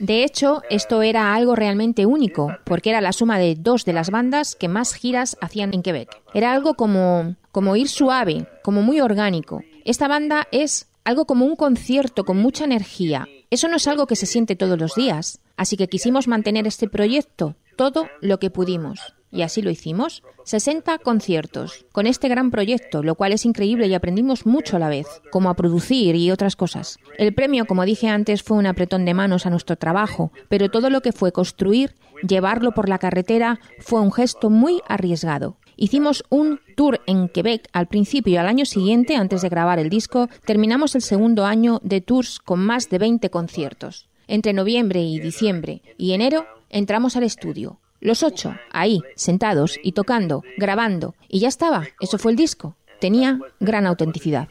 de 0.00 0.24
hecho, 0.24 0.62
esto 0.68 1.00
era 1.00 1.32
algo 1.34 1.56
realmente 1.56 2.04
único, 2.04 2.54
porque 2.64 2.90
era 2.90 3.00
la 3.00 3.12
suma 3.12 3.38
de 3.38 3.54
dos 3.54 3.86
de 3.86 3.94
las 3.94 4.10
bandas 4.10 4.54
que 4.56 4.68
más 4.68 4.94
giras 4.94 5.38
hacían 5.40 5.72
en 5.72 5.82
Quebec. 5.82 6.20
Era 6.34 6.52
algo 6.52 6.74
como, 6.74 7.36
como 7.52 7.76
ir 7.76 7.88
suave, 7.88 8.46
como 8.62 8.82
muy 8.82 9.00
orgánico. 9.00 9.62
Esta 9.84 10.08
banda 10.08 10.48
es 10.50 10.91
algo 11.04 11.26
como 11.26 11.44
un 11.44 11.56
concierto 11.56 12.24
con 12.24 12.38
mucha 12.38 12.64
energía. 12.64 13.26
Eso 13.50 13.68
no 13.68 13.76
es 13.76 13.86
algo 13.86 14.06
que 14.06 14.16
se 14.16 14.26
siente 14.26 14.56
todos 14.56 14.78
los 14.78 14.94
días. 14.94 15.40
Así 15.56 15.76
que 15.76 15.88
quisimos 15.88 16.28
mantener 16.28 16.66
este 16.66 16.88
proyecto 16.88 17.56
todo 17.76 18.08
lo 18.20 18.38
que 18.38 18.50
pudimos. 18.50 19.14
Y 19.30 19.42
así 19.42 19.62
lo 19.62 19.70
hicimos. 19.70 20.22
60 20.44 20.98
conciertos 20.98 21.86
con 21.92 22.06
este 22.06 22.28
gran 22.28 22.50
proyecto, 22.50 23.02
lo 23.02 23.14
cual 23.14 23.32
es 23.32 23.46
increíble 23.46 23.86
y 23.86 23.94
aprendimos 23.94 24.44
mucho 24.44 24.76
a 24.76 24.78
la 24.78 24.90
vez, 24.90 25.06
como 25.30 25.48
a 25.48 25.54
producir 25.54 26.14
y 26.16 26.30
otras 26.30 26.54
cosas. 26.54 26.98
El 27.16 27.32
premio, 27.32 27.66
como 27.66 27.84
dije 27.84 28.08
antes, 28.08 28.42
fue 28.42 28.58
un 28.58 28.66
apretón 28.66 29.04
de 29.06 29.14
manos 29.14 29.46
a 29.46 29.50
nuestro 29.50 29.76
trabajo, 29.76 30.32
pero 30.48 30.70
todo 30.70 30.90
lo 30.90 31.00
que 31.00 31.12
fue 31.12 31.32
construir, 31.32 31.94
llevarlo 32.26 32.72
por 32.72 32.88
la 32.90 32.98
carretera, 32.98 33.58
fue 33.78 34.00
un 34.00 34.12
gesto 34.12 34.50
muy 34.50 34.82
arriesgado. 34.86 35.56
Hicimos 35.82 36.22
un 36.28 36.60
tour 36.76 37.00
en 37.08 37.28
Quebec 37.28 37.68
al 37.72 37.88
principio 37.88 38.34
y 38.34 38.36
al 38.36 38.46
año 38.46 38.64
siguiente, 38.66 39.16
antes 39.16 39.42
de 39.42 39.48
grabar 39.48 39.80
el 39.80 39.90
disco, 39.90 40.28
terminamos 40.44 40.94
el 40.94 41.02
segundo 41.02 41.44
año 41.44 41.80
de 41.82 42.00
tours 42.00 42.38
con 42.38 42.60
más 42.60 42.88
de 42.88 42.98
20 42.98 43.30
conciertos. 43.30 44.08
Entre 44.28 44.52
noviembre 44.52 45.00
y 45.00 45.18
diciembre 45.18 45.82
y 45.98 46.12
enero 46.12 46.46
entramos 46.70 47.16
al 47.16 47.24
estudio. 47.24 47.80
Los 47.98 48.22
ocho, 48.22 48.54
ahí, 48.70 49.00
sentados 49.16 49.76
y 49.82 49.90
tocando, 49.90 50.44
grabando, 50.56 51.16
y 51.26 51.40
ya 51.40 51.48
estaba, 51.48 51.88
eso 52.00 52.16
fue 52.16 52.30
el 52.30 52.36
disco. 52.36 52.76
Tenía 53.00 53.40
gran 53.58 53.84
autenticidad. 53.88 54.46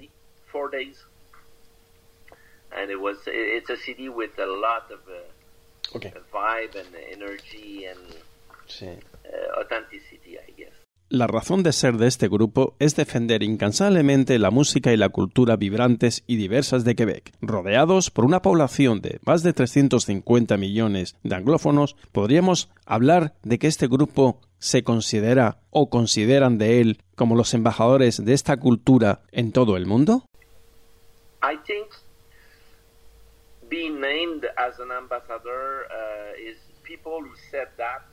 La 11.11 11.27
razón 11.27 11.61
de 11.61 11.73
ser 11.73 11.97
de 11.97 12.07
este 12.07 12.29
grupo 12.29 12.73
es 12.79 12.95
defender 12.95 13.43
incansablemente 13.43 14.39
la 14.39 14.49
música 14.49 14.93
y 14.93 14.97
la 14.97 15.09
cultura 15.09 15.57
vibrantes 15.57 16.23
y 16.25 16.37
diversas 16.37 16.85
de 16.85 16.95
Quebec. 16.95 17.33
Rodeados 17.41 18.09
por 18.09 18.23
una 18.23 18.41
población 18.41 19.01
de 19.01 19.19
más 19.25 19.43
de 19.43 19.51
350 19.51 20.55
millones 20.55 21.17
de 21.23 21.35
anglófonos, 21.35 21.97
podríamos 22.13 22.69
hablar 22.85 23.33
de 23.43 23.59
que 23.59 23.67
este 23.67 23.87
grupo 23.87 24.39
se 24.57 24.85
considera 24.85 25.57
o 25.69 25.89
consideran 25.89 26.57
de 26.57 26.79
él 26.79 27.01
como 27.15 27.35
los 27.35 27.53
embajadores 27.53 28.23
de 28.23 28.31
esta 28.31 28.55
cultura 28.55 29.19
en 29.33 29.51
todo 29.51 29.75
el 29.75 29.85
mundo? 29.87 30.23
I 31.43 31.57
think 31.67 31.87
being 33.67 33.99
named 33.99 34.45
as 34.55 34.79
an 34.79 34.91
ambassador 34.93 35.87
uh, 35.91 36.39
is 36.39 36.55
people 36.85 37.19
who 37.19 37.35
said 37.51 37.67
that 37.75 38.10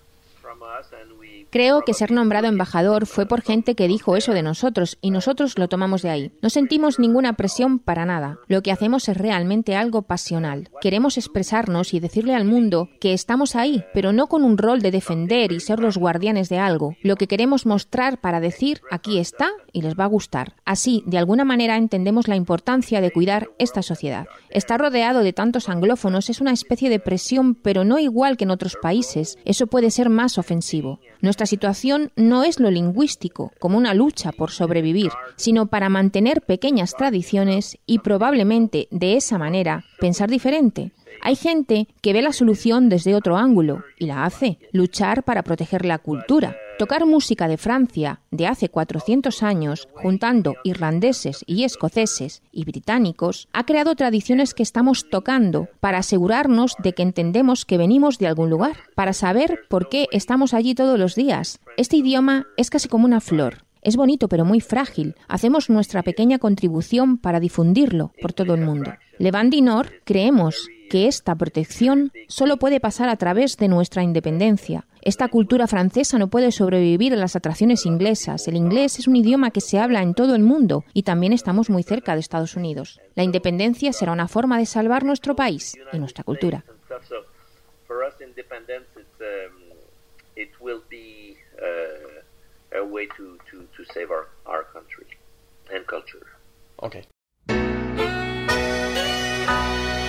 Creo 1.51 1.83
que 1.83 1.95
ser 1.95 2.11
nombrado 2.11 2.47
embajador 2.47 3.07
fue 3.07 3.27
por 3.27 3.43
gente 3.43 3.75
que 3.75 3.89
dijo 3.89 4.17
eso 4.17 4.33
de 4.33 4.43
nosotros 4.43 4.99
y 5.01 5.11
nosotros 5.11 5.59
lo 5.59 5.69
tomamos 5.69 6.03
de 6.03 6.11
ahí. 6.11 6.33
No 6.43 6.51
sentimos 6.51 6.99
ninguna 6.99 7.35
presión 7.35 7.79
para 7.79 8.05
nada. 8.05 8.39
Lo 8.49 8.63
que 8.63 8.73
hacemos 8.73 9.09
es 9.09 9.17
realmente 9.17 9.77
algo 9.77 10.03
pasional. 10.03 10.69
Queremos 10.81 11.17
expresarnos 11.17 11.95
y 11.95 12.01
decirle 12.01 12.35
al 12.35 12.45
mundo 12.45 12.89
que 13.01 13.13
estamos 13.13 13.57
ahí, 13.57 13.85
pero 13.95 14.13
no 14.13 14.27
con 14.27 14.45
un 14.45 14.59
rol 14.59 14.81
de 14.81 14.91
defender 14.91 15.53
y 15.53 15.61
ser 15.61 15.81
los 15.81 15.97
guardianes 15.97 16.49
de 16.49 16.59
algo. 16.59 16.97
Lo 17.03 17.17
que 17.17 17.27
queremos 17.27 17.67
mostrar 17.67 18.19
para 18.19 18.41
decir 18.41 18.81
aquí 18.91 19.19
está 19.19 19.51
y 19.73 19.83
les 19.83 19.95
va 19.95 20.05
a 20.05 20.09
gustar. 20.09 20.55
Así, 20.65 21.03
de 21.07 21.19
alguna 21.19 21.45
manera 21.45 21.77
entendemos 21.77 22.29
la 22.29 22.37
importancia 22.37 23.01
de 23.01 23.11
cuidar 23.11 23.49
esta 23.59 23.83
sociedad. 23.83 24.27
Estar 24.51 24.81
rodeado 24.81 25.21
de 25.21 25.33
tantos 25.33 25.69
anglófonos 25.69 26.31
es 26.31 26.41
una 26.41 26.53
especie 26.53 26.91
de 26.91 27.01
presión, 27.01 27.55
pero 27.55 27.85
no 27.85 27.99
igual 27.99 28.37
que 28.37 28.45
en 28.45 28.51
otros 28.51 28.77
países. 28.81 29.39
Eso 29.45 29.67
puede 29.67 29.91
ser 29.91 30.09
más 30.09 30.38
ofensivo. 30.39 31.01
Nuestra 31.21 31.47
situación 31.47 32.13
no 32.17 32.45
es 32.45 32.61
lo 32.61 32.71
lingüístico, 32.71 33.53
como 33.59 33.77
una 33.77 33.95
lucha 33.95 34.33
por 34.33 34.51
sobrevivir, 34.51 35.11
sino 35.37 35.67
para 35.67 35.89
mantener 35.89 36.43
pequeñas 36.43 36.95
tradiciones 36.97 37.79
y 37.87 37.99
probablemente 37.99 38.89
de 38.91 39.17
esa 39.17 39.39
manera 39.39 39.85
pensar 40.01 40.31
diferente. 40.31 40.93
Hay 41.21 41.37
gente 41.37 41.89
que 42.01 42.13
ve 42.13 42.23
la 42.23 42.33
solución 42.33 42.89
desde 42.89 43.15
otro 43.15 43.37
ángulo 43.37 43.85
y 43.99 44.07
la 44.07 44.25
hace, 44.25 44.59
luchar 44.73 45.25
para 45.25 45.43
proteger 45.43 45.85
la 45.85 45.99
cultura. 45.99 46.57
Tocar 46.79 47.07
música 47.07 47.49
de 47.49 47.57
Francia 47.57 48.21
de 48.31 48.47
hace 48.47 48.69
400 48.69 49.43
años, 49.43 49.89
juntando 49.95 50.55
irlandeses 50.63 51.43
y 51.45 51.65
escoceses 51.65 52.41
y 52.53 52.65
británicos, 52.65 53.49
ha 53.53 53.67
creado 53.67 53.97
tradiciones 53.97 54.55
que 54.55 54.63
estamos 54.63 55.11
tocando 55.11 55.69
para 55.81 55.99
asegurarnos 55.99 56.77
de 56.79 56.93
que 56.93 57.03
entendemos 57.03 57.65
que 57.65 57.79
venimos 57.79 58.19
de 58.19 58.29
algún 58.29 58.49
lugar, 58.49 58.77
para 58.95 59.13
saber 59.13 59.61
por 59.69 59.89
qué 59.89 60.07
estamos 60.13 60.55
allí 60.55 60.77
todos 60.77 61.01
los 61.01 61.17
días. 61.17 61.59
Este 61.77 61.97
idioma 61.97 62.47
es 62.57 62.71
casi 62.71 62.89
como 62.89 63.07
una 63.07 63.21
flor. 63.21 63.65
Es 63.83 63.97
bonito 63.97 64.29
pero 64.29 64.45
muy 64.45 64.61
frágil. 64.61 65.15
Hacemos 65.29 65.71
nuestra 65.71 66.03
pequeña 66.03 66.39
contribución 66.39 67.19
para 67.19 67.41
difundirlo 67.41 68.13
por 68.21 68.33
todo 68.33 68.55
el 68.55 68.61
mundo. 68.61 68.93
Levandinor 69.19 69.91
creemos 70.05 70.69
que 70.89 71.07
esta 71.07 71.35
protección 71.35 72.13
solo 72.29 72.57
puede 72.57 72.81
pasar 72.81 73.09
a 73.09 73.17
través 73.17 73.57
de 73.57 73.69
nuestra 73.69 74.03
independencia. 74.03 74.87
Esta 75.03 75.29
cultura 75.29 75.67
francesa 75.67 76.19
no 76.19 76.29
puede 76.29 76.53
sobrevivir 76.53 77.13
a 77.13 77.17
las 77.17 77.37
atracciones 77.37 77.87
inglesas. 77.87 78.49
El 78.49 78.57
inglés 78.57 78.99
es 78.99 79.07
un 79.07 79.17
idioma 79.17 79.51
que 79.51 79.61
se 79.61 79.79
habla 79.79 80.03
en 80.03 80.15
todo 80.15 80.35
el 80.35 80.43
mundo 80.43 80.85
y 80.93 81.03
también 81.05 81.33
estamos 81.33 81.71
muy 81.71 81.83
cerca 81.83 82.15
de 82.15 82.21
Estados 82.21 82.57
Unidos. 82.57 83.01
La 83.15 83.23
independencia 83.23 83.93
será 83.93 84.13
una 84.13 84.29
forma 84.29 84.59
de 84.59 84.67
salvar 84.67 85.05
nuestro 85.05 85.37
país 85.37 85.75
y 85.93 85.99
nuestra 85.99 86.25
cultura. 86.25 86.65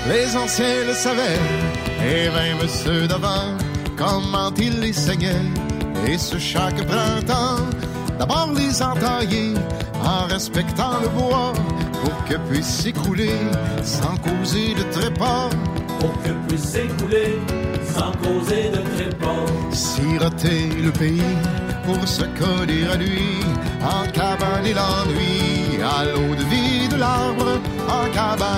Les 0.10 0.36
anciens 0.36 0.86
le 0.88 0.94
savaient, 0.96 1.40
et 2.04 2.30
même 2.32 2.68
ceux 2.68 3.08
d'avant, 3.08 3.56
comment 3.96 4.52
ils 4.58 4.80
les 4.80 4.92
saignaient. 4.92 5.52
Et 6.08 6.18
ce 6.18 6.40
chaque 6.40 6.84
printemps, 6.88 7.64
d'abord 8.18 8.50
les 8.56 8.82
entailler 8.82 9.54
en 10.04 10.26
respectant 10.26 11.00
le 11.04 11.10
bois, 11.10 11.54
pour 12.02 12.26
que 12.26 12.38
puisse 12.50 12.66
s'écrouler 12.66 13.38
sans 13.84 14.18
causer 14.18 14.74
de 14.74 14.84
trépas. 14.92 15.50
Pour 16.00 16.14
que 16.24 16.32
puisse 16.48 16.64
s'écouler 16.64 17.38
sans 17.94 18.12
causer 18.24 18.72
de 18.72 18.82
trépas. 18.96 19.46
Siroter 19.72 20.70
le 20.82 20.92
pays 20.92 21.36
pour 21.86 22.08
se 22.08 22.24
coller 22.24 22.88
à 22.92 22.96
lui, 22.96 23.42
en 23.84 24.10
cabane 24.12 24.66
et 24.66 24.74
l'ennui, 24.74 25.84
à 25.84 26.06
l'eau 26.06 26.34
de 26.36 26.44
vie 26.46 26.88
de 26.88 26.98
l'arbre, 26.98 27.60
en 27.88 28.10
cabane 28.12 28.49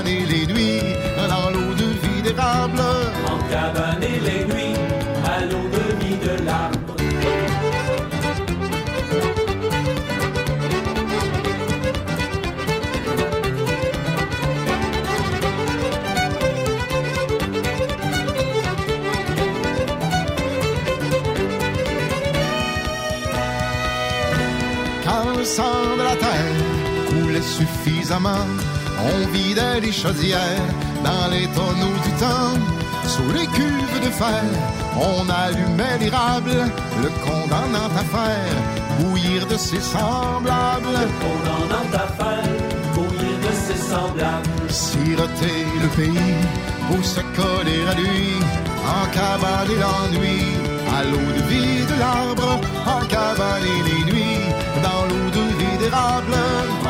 on 28.14 29.32
vidait 29.32 29.80
les 29.80 29.92
chaudières 29.92 30.68
dans 31.04 31.32
les 31.32 31.48
tonneaux 31.48 32.00
du 32.04 32.12
temps. 32.20 32.60
Sous 33.08 33.32
les 33.34 33.48
cuves 33.48 34.00
de 34.04 34.10
fer, 34.10 34.44
on 34.96 35.30
allumait 35.30 35.98
l'érable, 36.00 36.72
le 37.02 37.10
condamnant 37.26 37.90
à 37.96 38.04
faire 38.16 38.58
bouillir 39.00 39.48
de 39.48 39.56
ses 39.58 39.80
semblables. 39.80 41.00
Condamnant 41.22 41.90
à 41.94 42.08
faire 42.20 42.52
bouillir 42.94 43.38
de 43.48 43.54
ses 43.66 43.82
semblables. 43.82 44.70
Siroter 44.70 45.66
le 45.82 45.88
pays 45.96 46.36
pour 46.88 47.04
se 47.04 47.22
coller 47.40 47.82
à 47.92 47.94
lui, 47.96 48.34
en 48.86 49.06
cavaler 49.18 49.78
l'ennui, 49.84 50.42
à 50.98 51.04
l'eau 51.04 51.30
de 51.38 51.44
vie 51.50 51.86
de 51.86 52.00
l'arbre, 52.00 52.60
en 52.86 53.06
cavaler 53.06 53.80
les 53.90 54.12
nuits, 54.12 54.46
dans 54.84 55.04
l'eau 55.10 55.30
de 55.30 55.44
vie 55.60 55.78
d'érable. 55.80 56.81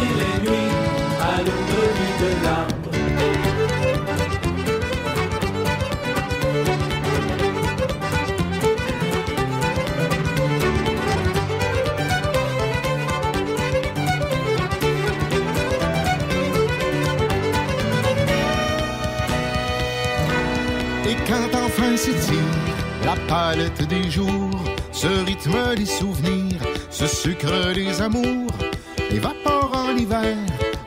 Et 0.00 0.12
les 0.18 0.50
nuits, 0.50 0.72
à 1.20 1.42
de. 1.44 1.70
Et 21.10 21.16
quand 21.26 21.58
enfin 21.58 21.96
s'étire 21.96 22.36
la 23.04 23.16
palette 23.26 23.82
des 23.88 24.08
jours, 24.08 24.50
ce 24.92 25.08
rythme 25.26 25.74
des 25.76 25.86
souvenirs, 25.86 26.60
ce 26.90 27.06
sucre 27.06 27.72
des 27.74 28.00
amours, 28.00 28.52
l'hiver, 30.00 30.36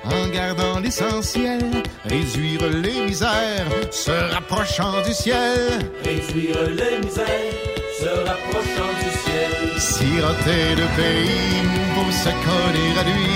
en 0.05 0.27
gardant 0.29 0.79
l'essentiel, 0.79 1.61
réduire 2.05 2.63
les 2.85 2.99
misères, 3.07 3.69
se 3.91 4.15
rapprochant 4.33 5.01
du 5.05 5.13
ciel, 5.13 5.59
Réduire 6.03 6.63
les 6.79 6.95
misères, 7.05 7.57
se 7.99 8.11
rapprochant 8.29 8.93
du 9.03 9.09
ciel. 9.23 9.53
siroter 9.91 10.65
le 10.81 10.87
pays 11.01 11.63
pour 11.95 12.09
se 12.23 12.31
coller 12.47 12.91
à 13.01 13.03
lui, 13.11 13.35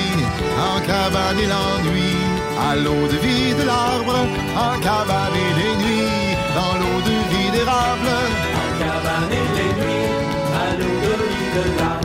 en 0.70 0.80
cabane 0.90 1.40
et 1.46 1.50
l'ennui, 1.54 2.14
à 2.70 2.76
l'eau 2.84 3.04
de 3.14 3.18
vie 3.26 3.54
de 3.60 3.64
l'arbre, 3.72 4.18
en 4.68 4.76
cabane 4.88 5.38
et 5.46 5.54
les 5.60 5.76
nuits, 5.84 6.36
dans 6.58 6.74
l'eau 6.80 7.00
de 7.10 7.18
vie 7.32 7.52
d'érable. 7.56 8.12
En 8.62 8.70
cabane 8.82 9.34
et 9.40 9.48
les 9.58 9.72
nuits, 9.80 10.10
à 10.64 10.68
l'eau 10.80 10.98
de 11.08 11.14
vie 11.32 11.50
de 11.56 11.80
l'arbre. 11.80 11.97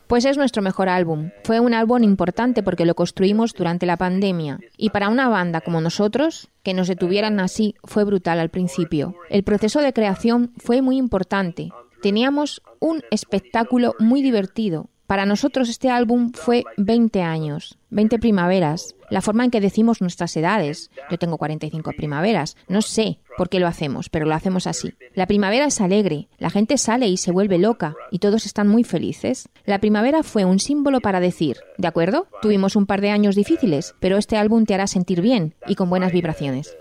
Pues 0.08 0.24
es 0.24 0.36
nuestro 0.36 0.62
mejor 0.62 0.88
álbum. 0.88 1.30
Fue 1.44 1.60
un 1.60 1.74
álbum 1.74 2.02
importante 2.02 2.62
porque 2.62 2.84
lo 2.84 2.94
construimos 2.94 3.54
durante 3.54 3.86
la 3.86 3.96
pandemia. 3.96 4.58
Y 4.76 4.90
para 4.90 5.08
una 5.08 5.28
banda 5.28 5.60
como 5.60 5.80
nosotros, 5.80 6.48
que 6.62 6.74
nos 6.74 6.88
detuvieran 6.88 7.40
así 7.40 7.76
fue 7.84 8.04
brutal 8.04 8.40
al 8.40 8.50
principio. 8.50 9.14
El 9.30 9.44
proceso 9.44 9.80
de 9.80 9.92
creación 9.92 10.52
fue 10.58 10.82
muy 10.82 10.96
importante. 10.96 11.70
Teníamos 12.02 12.62
un 12.80 13.02
espectáculo 13.10 13.94
muy 13.98 14.22
divertido. 14.22 14.88
Para 15.06 15.24
nosotros 15.24 15.68
este 15.68 15.88
álbum 15.88 16.32
fue 16.32 16.64
20 16.76 17.22
años, 17.22 17.78
20 17.90 18.18
primaveras, 18.18 18.94
la 19.08 19.22
forma 19.22 19.44
en 19.44 19.50
que 19.50 19.60
decimos 19.60 20.02
nuestras 20.02 20.36
edades. 20.36 20.90
Yo 21.10 21.16
tengo 21.16 21.38
45 21.38 21.92
primaveras, 21.96 22.56
no 22.68 22.82
sé 22.82 23.20
por 23.38 23.48
qué 23.48 23.58
lo 23.60 23.66
hacemos, 23.66 24.10
pero 24.10 24.26
lo 24.26 24.34
hacemos 24.34 24.66
así. 24.66 24.92
La 25.14 25.26
primavera 25.26 25.64
es 25.64 25.80
alegre, 25.80 26.28
la 26.38 26.50
gente 26.50 26.76
sale 26.76 27.08
y 27.08 27.16
se 27.16 27.32
vuelve 27.32 27.56
loca 27.56 27.96
y 28.10 28.18
todos 28.18 28.44
están 28.44 28.68
muy 28.68 28.84
felices. 28.84 29.48
La 29.64 29.78
primavera 29.78 30.22
fue 30.22 30.44
un 30.44 30.58
símbolo 30.58 31.00
para 31.00 31.20
decir, 31.20 31.56
¿de 31.78 31.88
acuerdo? 31.88 32.26
Tuvimos 32.42 32.76
un 32.76 32.84
par 32.84 33.00
de 33.00 33.08
años 33.08 33.34
difíciles, 33.34 33.94
pero 34.00 34.18
este 34.18 34.36
álbum 34.36 34.66
te 34.66 34.74
hará 34.74 34.86
sentir 34.86 35.22
bien 35.22 35.54
y 35.66 35.74
con 35.74 35.88
buenas 35.88 36.12
vibraciones. 36.12 36.76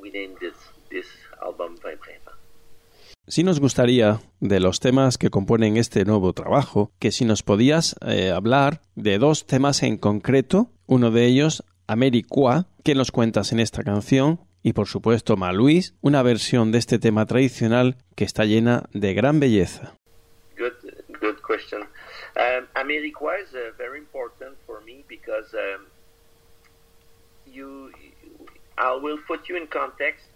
Vibrema. 0.00 0.32
Sí 3.28 3.44
nos 3.44 3.60
gustaría 3.60 4.20
de 4.40 4.60
los 4.60 4.80
temas 4.80 5.16
que 5.16 5.30
componen 5.30 5.76
este 5.76 6.04
nuevo 6.04 6.32
trabajo, 6.32 6.90
que 6.98 7.12
si 7.12 7.24
nos 7.24 7.42
podías 7.42 7.94
eh, 8.06 8.30
hablar 8.30 8.82
de 8.96 9.18
dos 9.18 9.46
temas 9.46 9.82
en 9.84 9.96
concreto, 9.96 10.70
uno 10.86 11.10
de 11.10 11.26
ellos, 11.26 11.64
Americua, 11.86 12.66
que 12.82 12.94
nos 12.94 13.12
cuentas 13.12 13.52
en 13.52 13.60
esta 13.60 13.84
canción, 13.84 14.40
y 14.62 14.72
por 14.72 14.86
supuesto 14.86 15.36
Maluis, 15.36 15.94
una 16.00 16.22
versión 16.22 16.72
de 16.72 16.78
este 16.78 16.98
tema 16.98 17.26
tradicional 17.26 17.96
que 18.14 18.24
está 18.24 18.44
llena 18.44 18.84
de 18.92 19.14
gran 19.14 19.40
belleza. 19.40 19.94
Good 20.56 20.92
good 21.20 21.40
question. 21.40 21.82
Um, 22.36 22.66
Ameriqua 22.74 23.38
is 23.42 23.54
uh, 23.54 23.76
very 23.76 23.98
important 23.98 24.56
for 24.66 24.80
me 24.82 25.04
because 25.08 25.52
um, 25.54 25.86
you 27.46 27.90
I 28.78 28.96
will 29.00 29.18
put 29.26 29.48
you 29.48 29.56
in 29.56 29.66
context. 29.66 30.31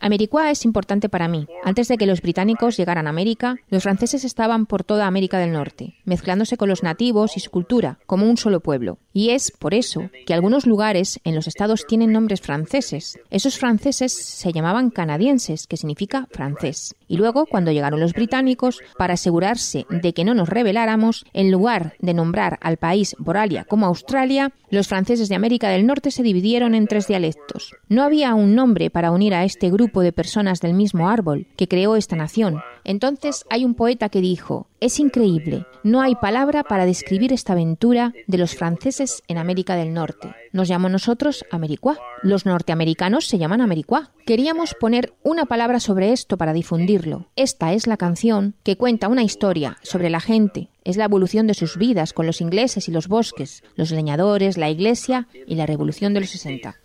Americua 0.00 0.50
es 0.50 0.64
importante 0.64 1.08
para 1.08 1.28
mí. 1.28 1.46
Antes 1.64 1.88
de 1.88 1.96
que 1.96 2.06
los 2.06 2.22
británicos 2.22 2.76
llegaran 2.76 3.06
a 3.06 3.10
América, 3.10 3.56
los 3.68 3.82
franceses 3.82 4.24
estaban 4.24 4.66
por 4.66 4.84
toda 4.84 5.06
América 5.06 5.38
del 5.38 5.52
Norte, 5.52 5.96
mezclándose 6.04 6.56
con 6.56 6.68
los 6.68 6.82
nativos 6.82 7.36
y 7.36 7.40
su 7.40 7.50
cultura, 7.50 7.98
como 8.06 8.26
un 8.26 8.36
solo 8.36 8.60
pueblo. 8.60 8.98
Y 9.12 9.30
es 9.30 9.50
por 9.50 9.74
eso 9.74 10.10
que 10.26 10.34
algunos 10.34 10.66
lugares 10.66 11.18
en 11.24 11.34
los 11.34 11.48
estados 11.48 11.84
tienen 11.86 12.12
nombres 12.12 12.40
franceses. 12.40 13.18
Esos 13.30 13.58
franceses 13.58 14.12
se 14.12 14.52
llamaban 14.52 14.90
canadienses, 14.90 15.66
que 15.66 15.76
significa 15.76 16.28
francés. 16.30 16.94
Y 17.08 17.16
luego, 17.16 17.46
cuando 17.46 17.72
llegaron 17.72 18.00
los 18.00 18.12
británicos, 18.12 18.80
para 18.96 19.14
asegurarse 19.14 19.86
de 19.90 20.12
que 20.12 20.24
no 20.24 20.34
nos 20.34 20.48
rebeláramos, 20.48 21.24
en 21.32 21.50
lugar 21.50 21.94
de 21.98 22.14
nombrar 22.14 22.58
al 22.62 22.76
país 22.76 23.16
Boralia 23.18 23.64
como 23.64 23.86
Australia, 23.86 24.52
los 24.70 24.86
franceses 24.86 25.28
de 25.28 25.34
América 25.34 25.70
del 25.70 25.86
Norte 25.86 26.10
se 26.10 26.22
dividieron 26.22 26.74
en 26.74 26.86
tres 26.86 27.08
dialectos. 27.08 27.72
No 27.88 28.02
había 28.02 28.34
un 28.34 28.54
nombre 28.54 28.90
para 28.90 29.10
unir 29.10 29.34
a 29.34 29.44
este 29.48 29.70
grupo 29.70 30.02
de 30.02 30.12
personas 30.12 30.60
del 30.60 30.74
mismo 30.74 31.08
árbol 31.08 31.46
que 31.56 31.68
creó 31.68 31.96
esta 31.96 32.16
nación. 32.16 32.60
Entonces 32.84 33.46
hay 33.48 33.64
un 33.64 33.74
poeta 33.74 34.10
que 34.10 34.20
dijo, 34.20 34.68
es 34.78 35.00
increíble, 35.00 35.64
no 35.82 36.02
hay 36.02 36.14
palabra 36.14 36.64
para 36.64 36.84
describir 36.84 37.32
esta 37.32 37.54
aventura 37.54 38.12
de 38.26 38.38
los 38.38 38.54
franceses 38.54 39.22
en 39.26 39.38
América 39.38 39.74
del 39.74 39.94
Norte. 39.94 40.34
Nos 40.52 40.68
llamamos 40.68 40.92
nosotros 40.92 41.46
Americuá. 41.50 41.98
Los 42.22 42.44
norteamericanos 42.44 43.26
se 43.26 43.38
llaman 43.38 43.62
Americuá. 43.62 44.10
Queríamos 44.26 44.74
poner 44.74 45.14
una 45.22 45.46
palabra 45.46 45.80
sobre 45.80 46.12
esto 46.12 46.36
para 46.36 46.52
difundirlo. 46.52 47.26
Esta 47.36 47.72
es 47.72 47.86
la 47.86 47.96
canción 47.96 48.54
que 48.62 48.76
cuenta 48.76 49.08
una 49.08 49.22
historia 49.22 49.78
sobre 49.82 50.10
la 50.10 50.20
gente. 50.20 50.68
Es 50.84 50.96
la 50.96 51.04
evolución 51.04 51.46
de 51.46 51.54
sus 51.54 51.78
vidas 51.78 52.12
con 52.12 52.26
los 52.26 52.42
ingleses 52.42 52.88
y 52.88 52.92
los 52.92 53.08
bosques, 53.08 53.62
los 53.76 53.90
leñadores, 53.90 54.58
la 54.58 54.68
iglesia 54.68 55.26
y 55.46 55.54
la 55.54 55.66
revolución 55.66 56.12
de 56.12 56.20
los 56.20 56.30
60. 56.30 56.76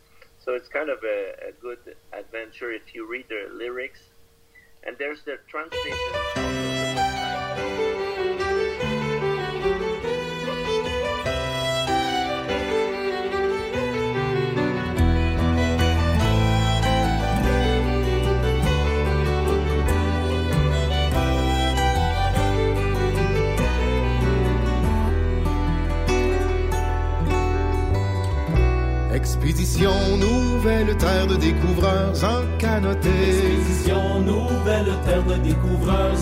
So 0.43 0.53
it's 0.53 0.67
kind 0.67 0.89
of 0.89 0.99
a, 1.03 1.49
a 1.49 1.51
good 1.61 1.95
adventure 2.11 2.71
if 2.71 2.93
you 2.93 3.07
read 3.09 3.25
the 3.29 3.49
lyrics. 3.53 4.01
And 4.85 4.97
there's 4.97 5.23
the 5.23 5.37
translation. 5.47 5.93
Expédition 29.45 29.91
nouvelle 30.17 30.95
terre 30.95 31.27
de 31.27 31.35
découvreurs 31.35 32.13
en 32.23 32.57
canoté. 32.57 33.09
Expédition 33.09 34.21
nouvelle 34.21 34.93
terre 35.05 35.23
de 35.23 35.33
découvreurs. 35.43 36.15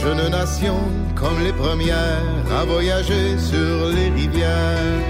Jeune 0.00 0.30
nation 0.30 0.76
comme 1.14 1.38
les 1.44 1.52
premières 1.52 2.22
à 2.58 2.64
voyager 2.64 3.36
sur 3.36 3.88
les 3.94 4.08
rivières. 4.08 5.02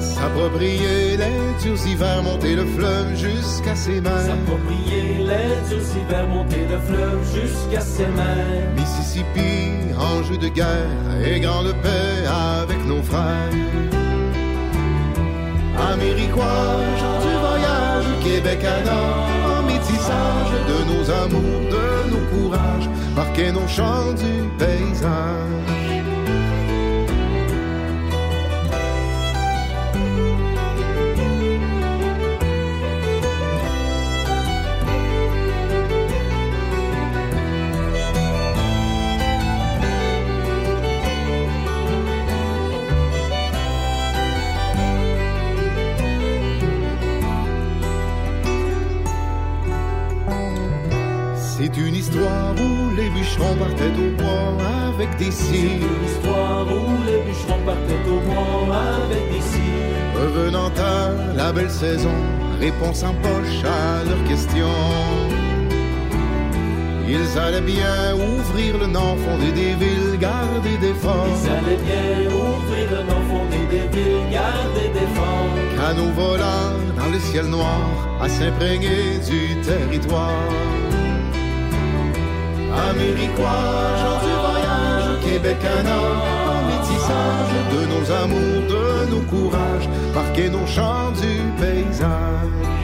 S'approprier 0.00 1.16
les 1.16 1.62
durs 1.62 1.86
hivers, 1.86 2.22
monter 2.24 2.56
le 2.56 2.64
fleuve 2.64 3.14
jusqu'à 3.14 3.76
ses 3.76 4.00
mains. 4.00 4.18
S'approprier 4.18 5.18
les 5.18 5.68
durs 5.68 5.88
hivers, 5.96 6.26
monter 6.26 6.66
le 6.68 6.78
fleuve 6.80 7.20
jusqu'à 7.32 7.80
ses 7.80 8.08
mains. 8.08 8.74
Mississippi, 8.76 9.94
enjeu 9.96 10.38
de 10.38 10.48
guerre 10.48 10.90
et 11.24 11.38
grande 11.38 11.72
paix 11.82 12.26
avec 12.26 12.84
nos 12.86 13.02
frères. 13.02 13.91
Américois, 16.02 16.80
gens 16.98 17.20
du 17.20 17.34
voyage, 17.38 18.04
Québec 18.24 18.64
à 18.64 18.84
nord, 18.84 19.58
en 19.58 19.62
métissage 19.62 20.52
de 20.66 20.78
nos 20.90 21.10
amours, 21.10 21.60
de 21.70 22.10
nos 22.10 22.24
courages, 22.32 22.88
marquer 23.14 23.52
nos 23.52 23.68
chants 23.68 24.12
du 24.12 24.48
paysage. 24.58 25.81
Bûcherons 53.32 53.56
partaient 53.56 53.84
au 53.84 54.22
bois 54.22 54.66
avec 54.94 55.16
des 55.16 55.30
cils. 55.30 55.82
Une 55.82 56.06
histoire 56.06 56.66
où 56.66 57.04
les 57.06 57.20
bûcherons 57.22 57.60
partaient 57.64 58.08
au 58.08 58.20
bois 58.20 58.84
avec 59.04 59.32
des 59.32 59.40
cils. 59.40 59.62
Revenant 60.14 60.70
à 60.78 61.34
la 61.36 61.52
belle 61.52 61.70
saison, 61.70 62.14
réponse 62.60 63.02
en 63.02 63.14
poche 63.14 63.64
à 63.64 64.04
leurs 64.04 64.24
questions. 64.24 64.66
Ils 67.08 67.38
allaient 67.38 67.60
bien 67.60 68.14
ouvrir 68.14 68.78
le 68.78 68.86
nord, 68.86 69.16
fonder 69.18 69.52
des 69.52 69.74
villes, 69.74 70.18
garder 70.18 70.78
des 70.80 70.94
forts. 70.94 71.26
Ils 71.28 71.50
allaient 71.50 71.76
bien 71.76 72.30
ouvrir 72.30 72.90
le 72.90 73.02
nord, 73.08 73.22
fonder 73.28 73.66
des 73.70 73.86
villes, 73.94 74.30
garder 74.30 74.88
des 74.94 75.08
forts. 75.14 75.56
Canaux 75.76 76.12
volants 76.12 76.78
dans 76.96 77.10
le 77.10 77.18
ciel 77.18 77.46
noir, 77.46 77.80
à 78.20 78.28
s'imprégner 78.28 79.18
du 79.28 79.60
territoire. 79.60 80.30
Américois, 82.90 83.96
gens 84.02 84.18
du 84.24 84.32
voyage, 84.46 85.04
en 85.98 86.60
métissage 86.70 87.52
de 87.72 87.80
nos 87.92 88.10
amours, 88.22 88.62
de 88.68 89.10
nos 89.10 89.22
courages, 89.22 89.88
marquer 90.14 90.48
nos 90.48 90.66
chants 90.66 91.12
du 91.12 91.34
paysage. 91.60 92.81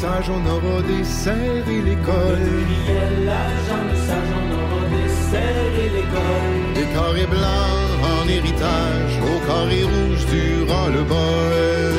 Sage, 0.00 0.30
on 0.36 0.42
aura 0.54 0.82
desserré 0.82 1.76
l'école. 1.88 2.48
Le 2.88 3.24
l'agent 3.28 3.84
de 3.90 3.96
sage, 4.06 4.32
on 4.40 4.46
aura 4.60 4.82
desserré 4.96 5.84
l'école. 5.96 6.58
Des 6.78 6.88
carrés 6.94 7.30
blancs 7.36 7.92
en 8.12 8.22
héritage, 8.36 9.14
au 9.30 9.36
carré 9.48 9.82
rouge 9.92 10.24
durant 10.36 10.88
le 10.96 11.02
bol. 11.12 11.96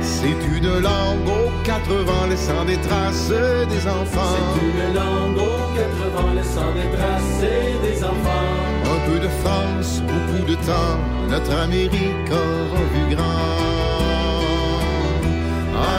C'est 0.00 0.40
une 0.56 0.72
langue 0.88 1.28
aux 1.38 1.50
quatre 1.68 1.94
vents 2.08 2.26
laissant 2.32 2.64
des 2.64 2.80
traces 2.88 3.34
des 3.74 3.84
enfants. 4.00 4.36
C'est 4.36 4.60
une 4.70 4.94
langue 5.00 5.38
aux 5.50 5.64
quatre 5.78 6.04
vents 6.14 6.34
laissant 6.38 6.72
des 6.78 6.88
traces 6.96 7.44
des 7.86 7.98
enfants. 8.12 8.50
Un 8.94 9.00
peu 9.08 9.18
de 9.26 9.30
France, 9.42 10.02
beaucoup 10.10 10.44
de 10.50 10.56
temps, 10.70 10.98
notre 11.28 11.52
Amérique 11.66 12.30
aura 12.30 12.82
vu 12.94 13.14
grand. 13.14 13.71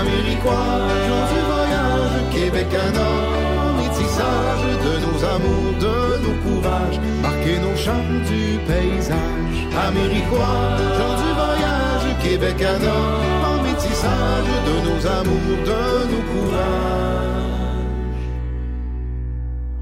Américois, 0.03 0.89
gens 1.07 1.25
du 1.31 1.39
voyage, 1.51 2.17
Québec 2.35 2.71
an, 2.73 3.73
métissage 3.81 4.65
de 4.85 4.93
nos 5.05 5.19
amours, 5.35 5.73
de 5.85 5.97
nos 6.23 6.37
courages, 6.43 6.99
marquer 7.21 7.57
nos 7.59 7.75
champs 7.77 8.11
du 8.29 8.59
paysage. 8.67 9.57
Américois, 9.87 10.61
gens 10.99 11.15
du 11.21 11.29
voyage, 11.41 12.07
Québec 12.21 12.59
un 12.61 12.81
an, 12.97 13.63
métissage 13.63 14.51
de 14.67 14.75
nos 14.87 15.01
amours, 15.19 15.59
de 15.69 15.83
nos 16.11 16.23
courages. 16.31 17.43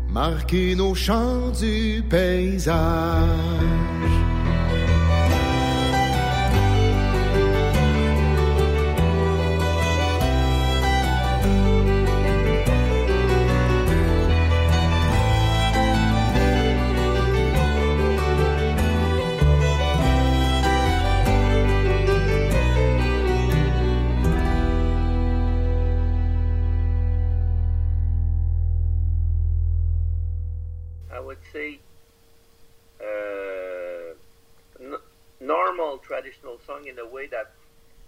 Marquer 0.10 0.76
nos 0.76 0.94
champs 0.94 1.50
du 1.60 2.04
paysage. 2.10 2.72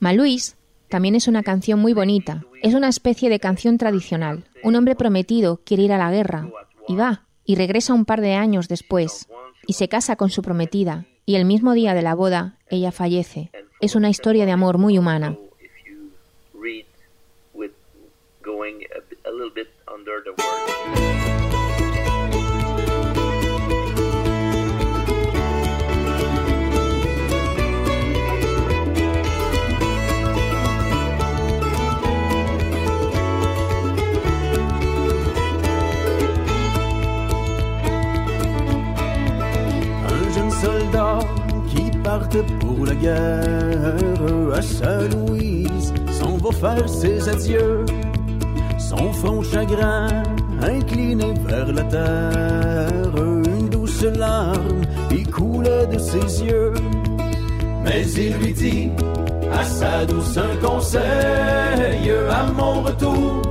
Maluís 0.04 0.58
también 0.90 1.16
es 1.16 1.30
una 1.30 1.44
canción 1.44 1.80
muy 1.80 1.94
bonita. 1.94 2.44
Es 2.62 2.74
una 2.74 2.90
especie 2.90 3.30
de 3.30 3.40
canción 3.40 3.78
tradicional. 3.78 4.44
Un 4.62 4.76
hombre 4.76 4.96
prometido 4.96 5.62
quiere 5.64 5.84
ir 5.84 5.94
a 5.94 5.98
la 5.98 6.12
guerra 6.12 6.50
y 6.90 6.98
va 6.98 7.26
y 7.46 7.56
regresa 7.56 7.94
un 7.94 8.04
par 8.04 8.20
de 8.20 8.34
años 8.34 8.68
después 8.68 9.30
y 9.66 9.74
se 9.74 9.88
casa 9.88 10.18
con 10.18 10.30
su 10.30 10.42
prometida 10.42 11.06
y 11.26 11.36
el 11.36 11.46
mismo 11.46 11.72
día 11.72 11.94
de 11.94 12.02
la 12.02 12.16
boda 12.16 12.58
ella 12.70 12.92
fallece. 12.92 13.50
Es 13.80 13.96
una 13.96 14.10
historia 14.10 14.46
de 14.46 14.52
amor 14.52 14.78
muy 14.78 14.98
humana. 14.98 15.38
Pour 42.60 42.86
la 42.86 42.96
guerre 42.96 44.54
à 44.54 44.62
Saint-Louise 44.62 45.94
s'en 46.12 46.38
va 46.38 46.52
faire 46.52 46.88
ses 46.88 47.28
adieux. 47.28 47.86
Son 48.78 49.12
front 49.14 49.42
chagrin 49.42 50.24
incliné 50.62 51.34
vers 51.48 51.72
la 51.74 51.84
terre, 51.84 53.16
une 53.16 53.70
douce 53.70 54.04
larme 54.04 54.82
y 55.12 55.24
coulait 55.24 55.88
de 55.88 55.98
ses 55.98 56.44
yeux. 56.44 56.74
Mais 57.84 58.06
il 58.12 58.34
lui 58.38 58.54
dit 58.54 58.92
à 59.52 59.64
sa 59.64 60.06
douce 60.06 60.40
conseil 60.62 62.12
à 62.30 62.44
mon 62.56 62.84
retour, 62.84 63.42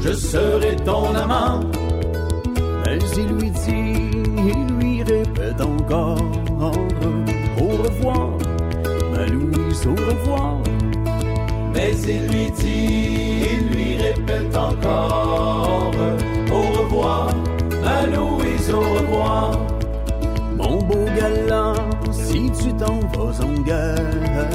je 0.00 0.12
serai 0.12 0.76
ton 0.76 1.12
amant. 1.14 1.60
Mais 2.84 2.98
il 3.16 3.28
lui 3.36 3.50
dit, 3.50 4.11
encore 5.60 6.18
Au 7.58 7.82
revoir, 7.82 8.30
ma 9.12 9.26
Louise, 9.26 9.86
au 9.86 9.94
revoir. 9.94 10.58
Mais 11.74 11.92
il 12.08 12.26
lui 12.28 12.50
dit, 12.52 13.46
il 13.52 13.68
lui 13.74 13.96
répète 13.96 14.56
encore 14.56 15.90
Au 16.52 16.82
revoir, 16.82 17.34
à 17.84 18.06
Louise, 18.06 18.70
au 18.72 18.80
revoir. 18.80 19.58
Mon 20.56 20.78
beau 20.82 21.04
galant, 21.16 21.74
si 22.10 22.50
tu 22.50 22.72
t'en 22.74 23.00
vas 23.12 23.44
en 23.44 23.60
guerre, 23.62 24.48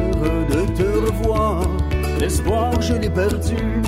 de 0.49 0.61
te 0.75 0.87
revoir, 1.05 1.61
l'espoir 2.19 2.81
je 2.81 2.93
l'ai 2.93 3.09
perdu. 3.09 3.81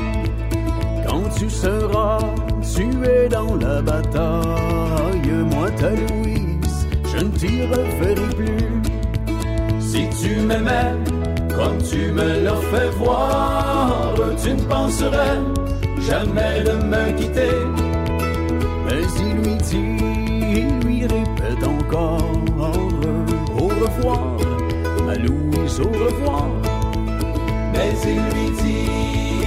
Quand 1.07 1.29
tu 1.37 1.49
seras 1.49 2.19
tué 2.61 3.29
dans 3.29 3.55
la 3.55 3.81
bataille, 3.81 5.31
moi 5.51 5.69
ta 5.71 5.91
Louise, 5.91 6.38
t'y 7.39 7.61
reverrai 7.61 8.29
plus. 8.35 8.81
Si 9.79 10.01
tu 10.21 10.41
m'aimais 10.41 10.93
comme 11.55 11.77
tu 11.89 12.11
me 12.11 12.43
l'as 12.43 12.61
fait 12.71 12.89
voir, 12.97 14.13
tu 14.41 14.53
ne 14.53 14.61
penserais 14.63 15.39
jamais 16.01 16.63
de 16.67 16.73
me 16.91 17.11
quitter. 17.17 17.57
Mais 18.85 19.03
il 19.25 19.33
lui 19.41 19.55
dit, 19.69 19.97
il 20.59 20.69
lui 20.85 21.01
répète 21.01 21.63
encore 21.63 22.31
Au 23.57 23.67
revoir, 23.67 24.37
ma 25.05 25.15
Louise, 25.15 25.79
au 25.79 25.89
revoir. 26.05 26.47
Mais 27.73 27.91
il 28.03 28.21
lui 28.33 28.49
dit, 28.61 28.89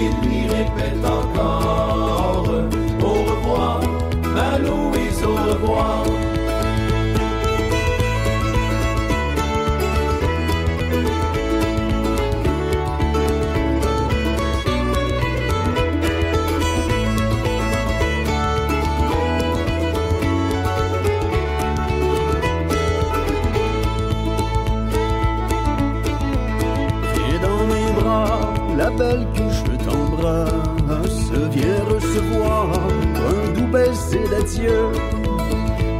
il 0.01 0.29
lui 0.29 0.41
répète 0.49 1.05
encore 1.05 2.49
Au 3.03 3.15
revoir, 3.31 3.81
ma 4.35 4.59
Louise, 4.59 5.23
au 5.25 5.35
revoir. 5.51 6.05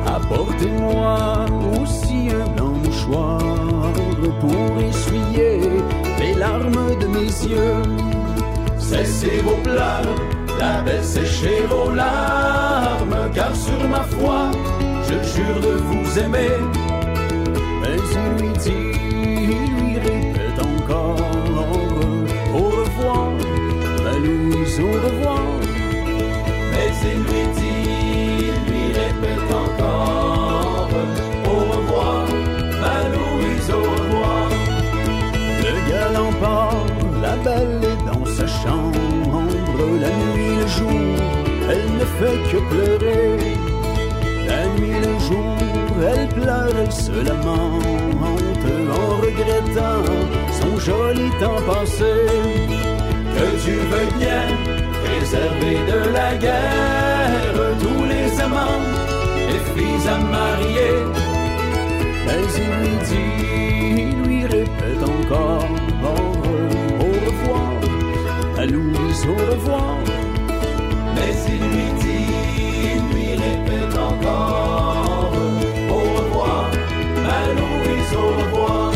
Apportez-moi 0.07 1.47
aussi 1.81 2.29
un 2.31 2.61
mouchoir 2.61 3.39
pour 4.41 4.83
essuyer 4.83 5.61
les 6.19 6.35
larmes 6.35 6.99
de 7.01 7.07
mes 7.07 7.33
yeux. 7.49 7.83
Cessez 8.79 9.41
vos 9.43 9.57
pleurs, 9.63 10.17
séchez 11.03 11.67
vos 11.69 11.91
larmes, 11.91 13.31
car 13.35 13.55
sur 13.57 13.89
ma 13.89 14.03
foi, 14.03 14.51
je 15.05 15.15
jure 15.33 15.61
de 15.61 15.75
vous 15.89 16.19
aimer. 16.19 16.59
Mais 17.81 17.97
il 18.13 18.43
lui 18.43 18.53
dit, 18.59 18.93
il 19.35 19.75
lui 19.77 19.95
répète 19.99 20.59
encore 20.61 21.17
Au 22.55 22.69
revoir, 22.79 23.31
ma 24.05 24.19
Louise, 24.19 24.81
au 24.81 24.93
revoir. 24.93 25.12
Fait 42.19 42.39
que 42.51 42.59
pleurer. 42.71 43.39
La 44.47 44.67
nuit, 44.77 44.99
le 45.07 45.19
jour, 45.27 45.57
elle 46.11 46.29
pleure, 46.29 46.75
elle 46.83 46.93
se 46.93 47.13
lamente 47.13 47.83
en 49.01 49.17
regrettant 49.17 50.03
son 50.61 50.79
joli 50.79 51.31
temps 51.41 51.63
passé. 51.67 52.15
Que 53.35 53.47
tu 53.65 53.75
veuilles 53.91 54.19
bien 54.19 54.47
préserver 55.05 55.79
de 55.91 56.13
la 56.13 56.35
guerre 56.37 57.43
tous 57.81 58.05
les 58.05 58.41
amants, 58.41 58.85
les 59.49 59.63
filles 59.73 60.09
à 60.09 60.19
marier. 60.19 60.95
Mais 62.27 62.45
il 62.61 62.71
lui 62.81 62.97
dit, 63.09 63.33
il 64.03 64.23
lui 64.27 64.47
répète 64.47 65.03
encore 65.03 65.69
au 66.05 67.13
revoir, 67.27 67.73
à 68.59 68.67
Louise 68.67 69.27
au 69.29 69.53
revoir. 69.53 70.12
Au 74.25 76.01
revoir, 76.17 76.71
ma 77.25 77.39
au 78.17 78.29
revoir. 78.41 78.93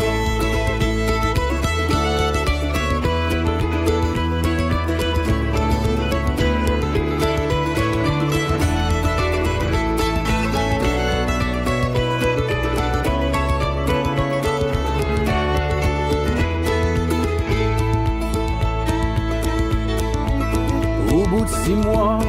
Au 21.09 21.29
bout 21.29 21.43
de 21.43 21.49
six 21.49 21.73
mois, 21.73 22.19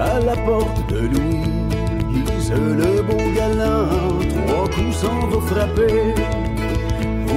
à 0.00 0.20
la 0.20 0.36
porte 0.36 0.88
de 0.88 0.98
Louise, 1.08 1.35
le 2.56 3.02
beau 3.02 3.22
galant, 3.34 4.18
trois 4.34 4.68
coups 4.74 4.96
s'en 4.96 5.26
va 5.28 5.40
frapper. 5.46 6.14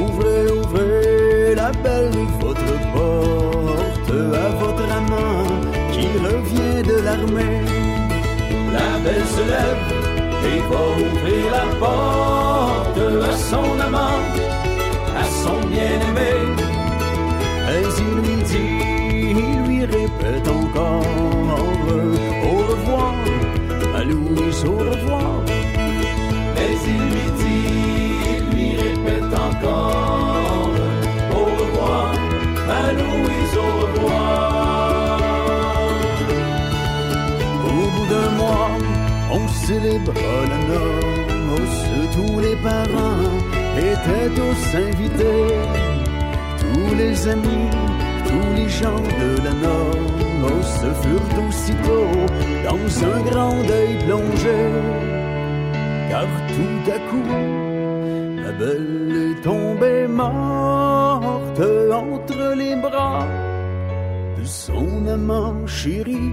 Ouvrez, 0.02 0.52
ouvrez 0.60 1.56
la 1.56 1.72
belle 1.84 2.12
votre 2.40 2.74
porte 2.94 4.12
à 4.46 4.50
votre 4.64 4.92
amant 5.00 5.46
qui 5.92 6.08
revient 6.28 6.82
de 6.92 6.98
l'armée. 7.06 7.62
La 8.74 8.92
belle 9.04 9.28
se 9.36 9.44
lève 9.54 9.86
et 10.52 10.60
va 10.70 10.82
ouvrir 11.06 11.46
la 11.52 11.66
porte 11.80 13.00
à 13.30 13.34
son 13.50 13.80
amant, 13.88 14.22
à 15.18 15.24
son 15.42 15.60
bien-aimé. 15.68 16.34
Mais 17.66 17.86
il 18.06 18.14
lui 18.24 18.38
dit, 18.44 18.76
il 19.32 19.68
lui 19.68 19.82
répète 19.86 20.48
encore 20.48 20.59
Au 24.66 24.72
revoir. 24.72 25.42
Mais 26.56 26.76
il 26.86 27.02
lui 27.14 27.28
dit, 27.42 27.70
il 28.36 28.44
lui 28.54 28.70
répète 28.76 29.34
encore 29.34 30.72
au 31.34 31.46
revoir, 31.60 32.14
ma 32.68 32.92
Louise 32.92 33.56
au 33.58 33.72
revoir. 33.86 35.20
Au 37.66 37.88
bout 37.94 38.08
d'un 38.14 38.32
mois, 38.32 38.72
on 39.32 39.48
célébra 39.48 40.36
la 40.52 40.60
noce, 40.68 41.84
tous 42.14 42.40
les 42.40 42.58
parents 42.58 43.32
étaient 43.78 44.30
tous 44.36 44.64
invités, 44.76 45.56
tous 46.60 46.96
les 46.96 47.28
amis, 47.30 47.70
tous 48.28 48.50
les 48.58 48.70
gens 48.70 49.04
de 49.22 49.30
la 49.46 49.54
noce 49.54 50.29
furent 51.02 51.48
aussitôt 51.48 52.12
dans 52.68 53.06
un 53.06 53.22
grand 53.30 53.64
deuil 53.64 53.98
plongé, 54.06 54.60
car 56.10 56.28
tout 56.56 56.92
à 56.92 57.00
coup, 57.10 57.30
la 58.44 58.52
belle 58.52 59.32
est 59.32 59.42
tombée 59.42 60.08
morte 60.08 61.62
entre 61.92 62.56
les 62.56 62.76
bras 62.76 63.26
de 64.38 64.46
son 64.46 65.08
amant 65.08 65.66
chéri. 65.68 66.32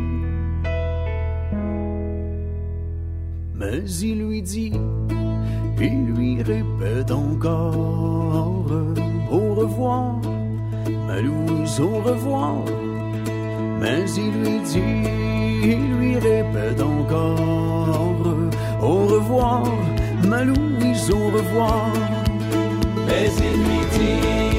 Mais 3.54 3.82
il 4.02 4.26
lui 4.26 4.42
dit, 4.42 4.72
il 5.80 6.06
lui 6.14 6.42
répète 6.42 7.10
encore 7.10 8.70
au 9.30 9.54
revoir, 9.54 10.20
ma 11.06 11.20
Louise 11.20 11.80
au 11.80 12.00
revoir. 12.00 12.85
Mais 13.80 14.04
il 14.16 14.32
lui 14.42 14.58
dit, 14.60 15.08
il 15.62 15.96
lui 15.96 16.14
répète 16.18 16.80
encore 16.80 17.86
au 18.82 19.06
revoir, 19.06 19.64
ma 20.26 20.44
Louise 20.44 21.10
au 21.10 21.30
revoir. 21.30 21.92
Mais 23.06 23.28
il 23.38 23.56
lui 23.66 23.82
dit, 23.92 24.55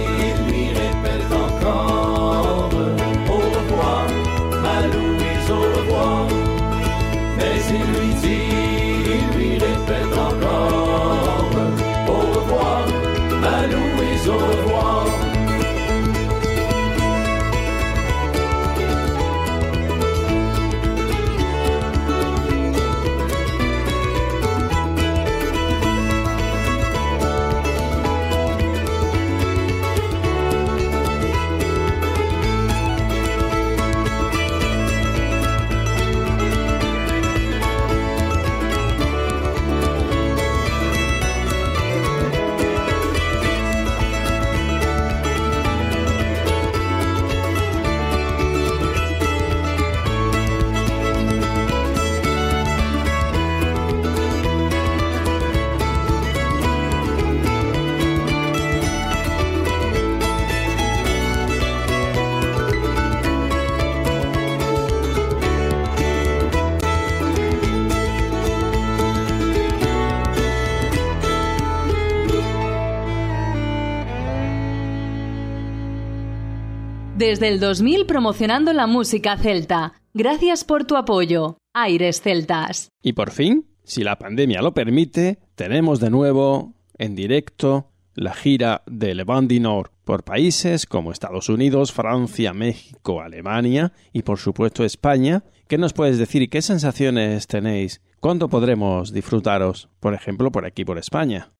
Desde 77.27 77.49
el 77.49 77.59
2000 77.59 78.05
promocionando 78.05 78.71
la 78.71 78.87
música 78.87 79.37
celta. 79.37 79.91
Gracias 80.13 80.63
por 80.63 80.85
tu 80.85 80.95
apoyo. 80.95 81.57
Aires 81.73 82.21
Celtas. 82.21 82.87
Y 83.03 83.11
por 83.11 83.31
fin, 83.31 83.67
si 83.83 84.05
la 84.05 84.17
pandemia 84.17 84.61
lo 84.61 84.73
permite, 84.73 85.37
tenemos 85.55 85.99
de 85.99 86.09
nuevo 86.09 86.73
en 86.97 87.15
directo 87.15 87.91
la 88.15 88.33
gira 88.33 88.81
de 88.85 89.13
Nord 89.59 89.91
por 90.05 90.23
países 90.23 90.85
como 90.85 91.11
Estados 91.11 91.49
Unidos, 91.49 91.91
Francia, 91.91 92.53
México, 92.53 93.21
Alemania 93.21 93.91
y 94.13 94.21
por 94.21 94.37
supuesto 94.37 94.85
España. 94.85 95.43
¿Qué 95.67 95.77
nos 95.77 95.91
puedes 95.91 96.17
decir 96.19 96.41
y 96.41 96.47
qué 96.47 96.61
sensaciones 96.61 97.45
tenéis? 97.47 97.99
¿Cuándo 98.21 98.47
podremos 98.47 99.11
disfrutaros, 99.11 99.89
por 99.99 100.13
ejemplo, 100.13 100.49
por 100.49 100.65
aquí, 100.65 100.85
por 100.85 100.97
España? 100.97 101.51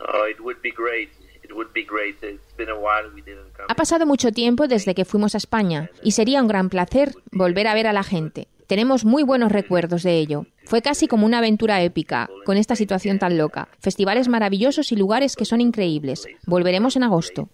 Oh, 0.00 0.26
it 0.26 0.40
would 0.40 0.62
be 0.62 0.70
great. 0.70 1.10
It 1.58 1.64
would 1.64 1.74
be 1.74 1.84
great. 1.84 2.22
It's 2.22 2.56
been 2.56 2.68
a 2.68 2.76
while 2.76 3.12
we 3.12 3.20
didn't 3.20 3.52
come. 3.52 3.66
Ha 3.68 3.74
pasado 3.74 4.06
mucho 4.06 4.30
tiempo 4.30 4.68
desde 4.68 4.94
que 4.94 5.04
fuimos 5.04 5.34
a 5.34 5.38
España 5.38 5.90
y 6.04 6.12
sería 6.12 6.40
un 6.40 6.46
gran 6.46 6.68
placer 6.68 7.14
volver 7.32 7.66
a 7.66 7.74
ver 7.74 7.88
a 7.88 7.92
la 7.92 8.04
gente. 8.04 8.46
Tenemos 8.68 9.04
muy 9.04 9.24
buenos 9.24 9.50
recuerdos 9.50 10.04
de 10.04 10.18
ello. 10.18 10.46
Fue 10.66 10.82
casi 10.82 11.08
como 11.08 11.26
una 11.26 11.38
aventura 11.38 11.82
épica, 11.82 12.30
con 12.44 12.58
esta 12.58 12.76
situación 12.76 13.18
tan 13.18 13.36
loca. 13.38 13.66
Festivales 13.80 14.28
maravillosos 14.28 14.92
y 14.92 14.96
lugares 14.96 15.34
que 15.34 15.44
son 15.44 15.60
increíbles. 15.60 16.28
Volveremos 16.46 16.94
en 16.94 17.02
agosto. 17.02 17.48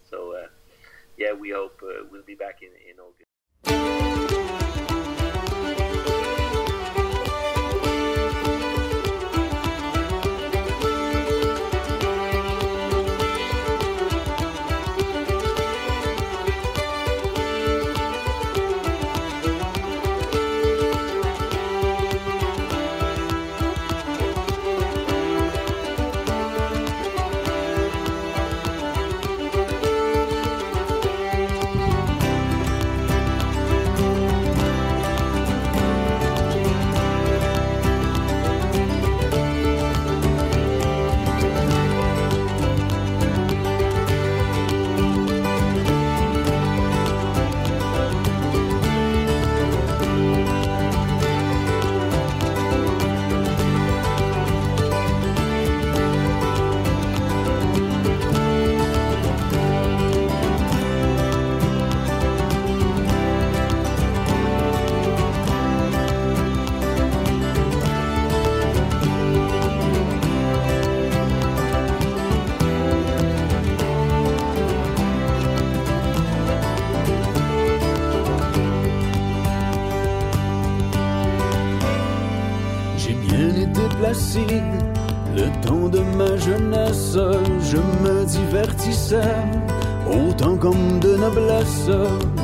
Autant 90.09 90.57
comme 90.57 90.99
de 90.99 91.15
noblesse, 91.15 91.89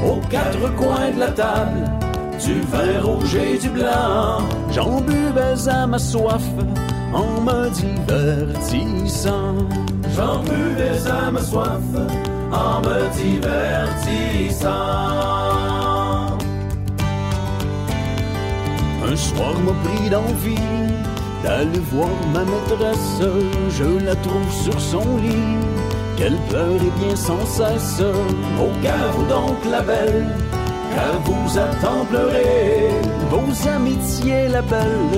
aux 0.06 0.20
quatre 0.30 0.76
coins 0.76 1.12
de 1.16 1.20
la 1.20 1.32
table, 1.32 1.90
du 2.44 2.62
vin 2.62 3.02
rouge 3.02 3.36
et 3.36 3.58
du 3.58 3.70
blanc, 3.70 4.40
j'en 4.72 5.02
buvais 5.02 5.68
à 5.68 5.88
ma 5.88 6.00
soif, 6.00 6.44
en 7.14 7.42
me 7.42 7.70
divertissant. 7.70 9.56
J'en 10.16 10.40
buvais 10.44 11.08
à 11.10 11.32
ma 11.32 11.42
soif, 11.42 11.82
en 12.52 12.82
me 12.82 13.10
divertissant. 13.16 14.70
Un 19.12 19.16
soir 19.16 19.54
m'a 19.66 19.74
pris 19.84 20.10
d'envie 20.10 20.56
d'aller 21.44 21.82
voir 21.92 22.10
ma 22.34 22.44
maîtresse. 22.46 23.22
Je 23.70 24.06
la 24.06 24.16
trouve 24.16 24.52
sur 24.52 24.80
son 24.80 25.18
lit, 25.18 25.58
qu'elle 26.22 26.38
pleure 26.50 26.76
et 26.76 27.04
bien 27.04 27.16
sans 27.16 27.46
cesse. 27.46 28.02
Au 28.60 28.70
vous 29.14 29.26
donc 29.26 29.58
la 29.70 29.82
belle, 29.82 30.28
car 30.94 31.14
vous 31.26 31.58
attend 31.58 32.06
pleurer. 32.06 32.90
Vos 33.32 33.68
amitiés, 33.68 34.48
la 34.50 34.62
belle, 34.62 35.18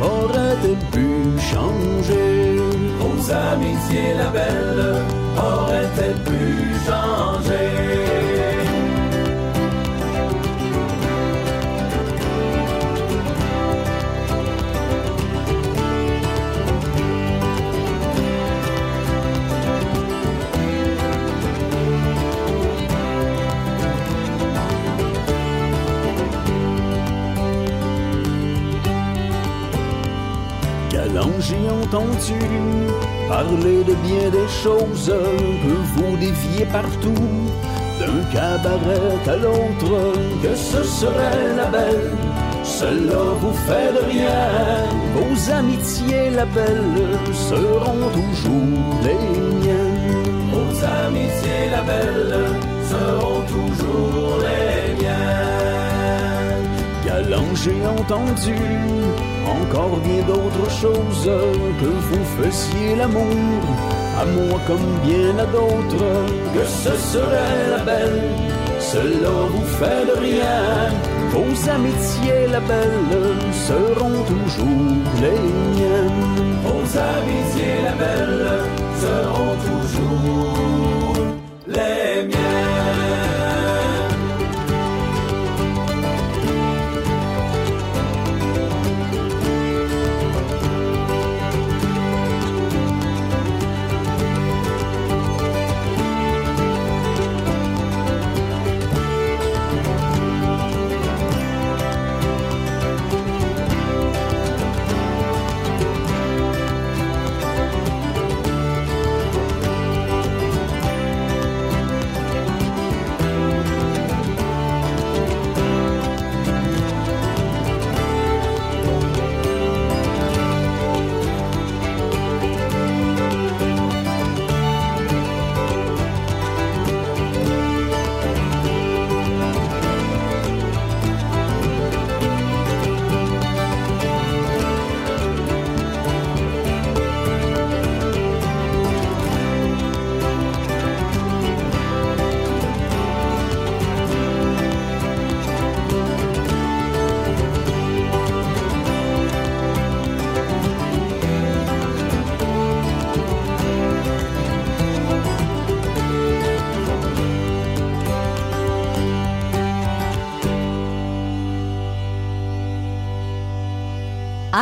auraient-elles 0.00 0.86
pu 0.92 1.08
changer? 1.50 2.60
Vos 3.00 3.30
amitiés, 3.52 4.14
la 4.16 4.30
belle, 4.38 5.02
auraient-elles 5.36 6.22
pu 6.28 6.42
changer? 6.86 8.03
Parler 33.44 33.84
de 33.84 33.94
bien 34.06 34.30
des 34.30 34.48
choses 34.62 35.12
que 35.62 35.76
vous 35.94 36.16
déviez 36.16 36.66
partout, 36.66 37.28
d'un 38.00 38.18
cabaret 38.32 39.18
à 39.26 39.36
l'autre, 39.36 39.94
que 40.42 40.54
ce 40.54 40.82
serait 40.82 41.54
la 41.56 41.66
belle. 41.66 42.10
Cela 42.62 43.24
vous 43.40 43.56
fait 43.66 43.92
de 43.96 44.02
rien, 44.12 44.44
vos 45.14 45.52
amitiés, 45.52 46.30
la 46.30 46.46
belle, 46.46 47.18
seront 47.48 48.08
toujours 48.18 48.94
les 49.06 49.24
miennes. 49.60 50.22
Vos 50.52 50.76
amitiés, 51.06 51.66
la 51.70 51.82
belle, 51.82 52.36
seront 52.90 53.42
toujours 53.54 54.38
les 54.46 55.02
miennes. 55.02 55.53
J'ai 57.64 57.86
entendu 57.86 58.54
encore 59.48 59.96
bien 60.00 60.22
d'autres 60.26 60.70
choses 60.70 61.30
que 61.80 61.86
vous 61.86 62.24
faisiez 62.36 62.94
l'amour. 62.94 63.62
À 64.20 64.26
moi 64.26 64.60
comme 64.66 64.98
bien 65.02 65.32
à 65.38 65.46
d'autres 65.46 66.10
que 66.52 66.62
ce 66.62 66.94
serait 66.94 67.70
la 67.70 67.78
belle. 67.78 68.20
Cela 68.78 69.30
vous 69.50 69.64
fait 69.78 70.04
de 70.04 70.20
rien. 70.20 70.92
Vos 71.30 71.70
amitiés 71.70 72.48
la 72.52 72.60
belle 72.60 73.34
seront 73.52 74.22
toujours 74.24 74.92
les 75.22 75.40
miennes. 75.74 76.58
Vos 76.64 76.98
amitiés 77.14 77.80
la 77.82 77.94
belle 78.02 78.60
seront 79.00 79.56
toujours 79.68 81.03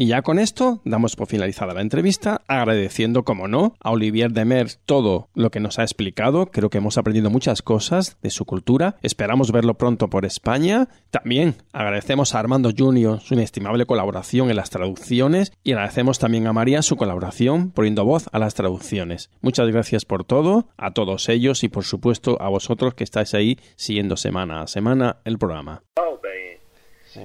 Y 0.00 0.06
ya 0.06 0.22
con 0.22 0.38
esto 0.38 0.80
damos 0.84 1.16
por 1.16 1.26
finalizada 1.26 1.74
la 1.74 1.80
entrevista, 1.80 2.42
agradeciendo, 2.46 3.24
como 3.24 3.48
no, 3.48 3.74
a 3.80 3.90
Olivier 3.90 4.30
Demer 4.30 4.68
todo 4.86 5.28
lo 5.34 5.50
que 5.50 5.58
nos 5.58 5.80
ha 5.80 5.82
explicado. 5.82 6.52
Creo 6.52 6.70
que 6.70 6.78
hemos 6.78 6.98
aprendido 6.98 7.30
muchas 7.30 7.62
cosas 7.62 8.16
de 8.22 8.30
su 8.30 8.44
cultura. 8.44 8.94
Esperamos 9.02 9.50
verlo 9.50 9.74
pronto 9.74 10.08
por 10.08 10.24
España. 10.24 10.88
También 11.10 11.56
agradecemos 11.72 12.32
a 12.32 12.38
Armando 12.38 12.70
Junior 12.78 13.18
su 13.18 13.34
inestimable 13.34 13.86
colaboración 13.86 14.50
en 14.50 14.54
las 14.54 14.70
traducciones 14.70 15.50
y 15.64 15.72
agradecemos 15.72 16.20
también 16.20 16.46
a 16.46 16.52
María 16.52 16.82
su 16.82 16.94
colaboración 16.94 17.72
poniendo 17.72 18.04
voz 18.04 18.28
a 18.30 18.38
las 18.38 18.54
traducciones. 18.54 19.30
Muchas 19.40 19.66
gracias 19.66 20.04
por 20.04 20.22
todo, 20.22 20.68
a 20.76 20.92
todos 20.92 21.28
ellos 21.28 21.64
y 21.64 21.68
por 21.68 21.82
supuesto 21.82 22.40
a 22.40 22.48
vosotros 22.48 22.94
que 22.94 23.02
estáis 23.02 23.34
ahí 23.34 23.58
siguiendo 23.74 24.16
semana 24.16 24.62
a 24.62 24.68
semana 24.68 25.16
el 25.24 25.38
programa. 25.38 25.82
Oh, 25.96 26.20
babe. 26.22 26.60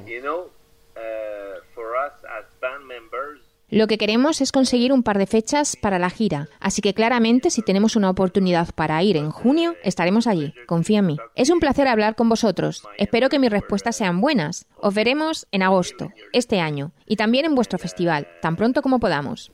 You 0.07 0.23
know, 0.23 0.49
uh, 0.95 1.61
for 1.75 1.93
us 1.95 2.13
as 2.25 2.45
band 2.63 2.87
members, 2.87 3.41
Lo 3.73 3.87
que 3.87 3.97
queremos 3.97 4.39
es 4.39 4.51
conseguir 4.51 4.93
un 4.93 5.01
par 5.01 5.17
de 5.17 5.25
fechas 5.25 5.75
para 5.75 5.97
la 5.97 6.11
gira, 6.11 6.47
así 6.59 6.79
que 6.83 6.93
claramente 6.93 7.49
si 7.49 7.63
tenemos 7.63 7.95
una 7.95 8.11
oportunidad 8.11 8.69
para 8.75 9.01
ir 9.01 9.17
en 9.17 9.31
junio, 9.31 9.75
estaremos 9.83 10.27
allí, 10.27 10.53
confía 10.67 10.99
en 10.99 11.07
mí. 11.07 11.17
Es 11.33 11.49
un 11.49 11.59
placer 11.59 11.87
hablar 11.87 12.13
con 12.13 12.29
vosotros, 12.29 12.87
espero 12.99 13.29
que 13.29 13.39
mis 13.39 13.49
respuestas 13.49 13.95
sean 13.95 14.21
buenas. 14.21 14.67
Os 14.75 14.93
veremos 14.93 15.47
en 15.51 15.63
agosto, 15.63 16.11
este 16.33 16.59
año, 16.59 16.91
y 17.07 17.15
también 17.15 17.45
en 17.45 17.55
vuestro 17.55 17.79
festival, 17.79 18.27
tan 18.43 18.57
pronto 18.57 18.83
como 18.83 18.99
podamos. 18.99 19.49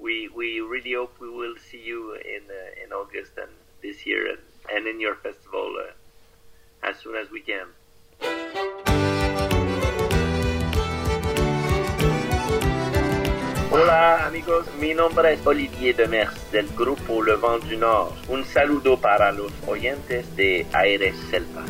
Hola 13.90 14.28
amigos, 14.28 14.68
mi 14.80 14.94
nombre 14.94 15.34
es 15.34 15.48
Olivier 15.48 15.96
Demers 15.96 16.52
del 16.52 16.68
grupo 16.78 17.24
Le 17.24 17.36
Vent 17.38 17.64
du 17.64 17.76
Nord. 17.76 18.14
Un 18.28 18.46
saludo 18.46 18.96
para 18.96 19.32
los 19.32 19.52
oyentes 19.66 20.28
de 20.36 20.64
Aires 20.74 21.16
Celtas. 21.32 21.66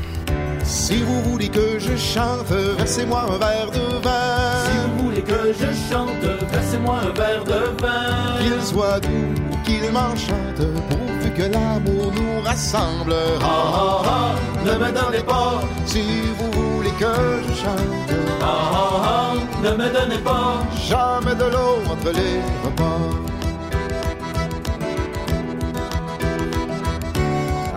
Si 0.66 1.02
vous 1.02 1.22
voulez 1.22 1.48
que 1.48 1.80
je 1.80 1.96
chante, 1.96 2.52
versez-moi 2.76 3.22
un 3.22 3.38
verre 3.38 3.72
de 3.72 4.04
vin. 4.04 4.66
Si 4.66 4.78
vous 4.84 5.04
voulez 5.06 5.22
que 5.22 5.54
je 5.54 5.72
chante, 5.90 6.52
versez-moi 6.52 7.00
un 7.00 7.14
verre 7.14 7.44
de 7.46 7.82
vin. 7.82 8.38
Qu'il 8.42 8.64
soit 8.64 9.00
doux, 9.00 9.58
qu'il 9.64 9.90
m'enchante, 9.90 10.62
pourvu 10.90 11.32
que 11.38 11.44
l'amour 11.44 12.12
nous 12.12 12.42
rassemble. 12.42 13.16
Ah 13.42 13.46
ah 13.46 14.02
ah, 14.04 14.36
ne 14.66 14.72
me 14.72 14.92
donnez 14.92 15.24
pas. 15.24 15.62
Si 15.86 16.04
vous 16.38 16.52
voulez 16.52 16.92
que 17.00 17.16
je 17.48 17.54
chante, 17.54 18.29
Ah, 18.42 18.46
ah, 18.46 19.04
ah, 19.04 19.34
ne 19.64 19.72
me 19.72 19.90
donnez 19.94 20.18
pas 20.20 20.54
jamais 20.88 21.36
de 21.36 21.46
l'eau 21.54 21.76
entre 21.92 22.12
les 22.20 22.40
repas. 22.64 23.00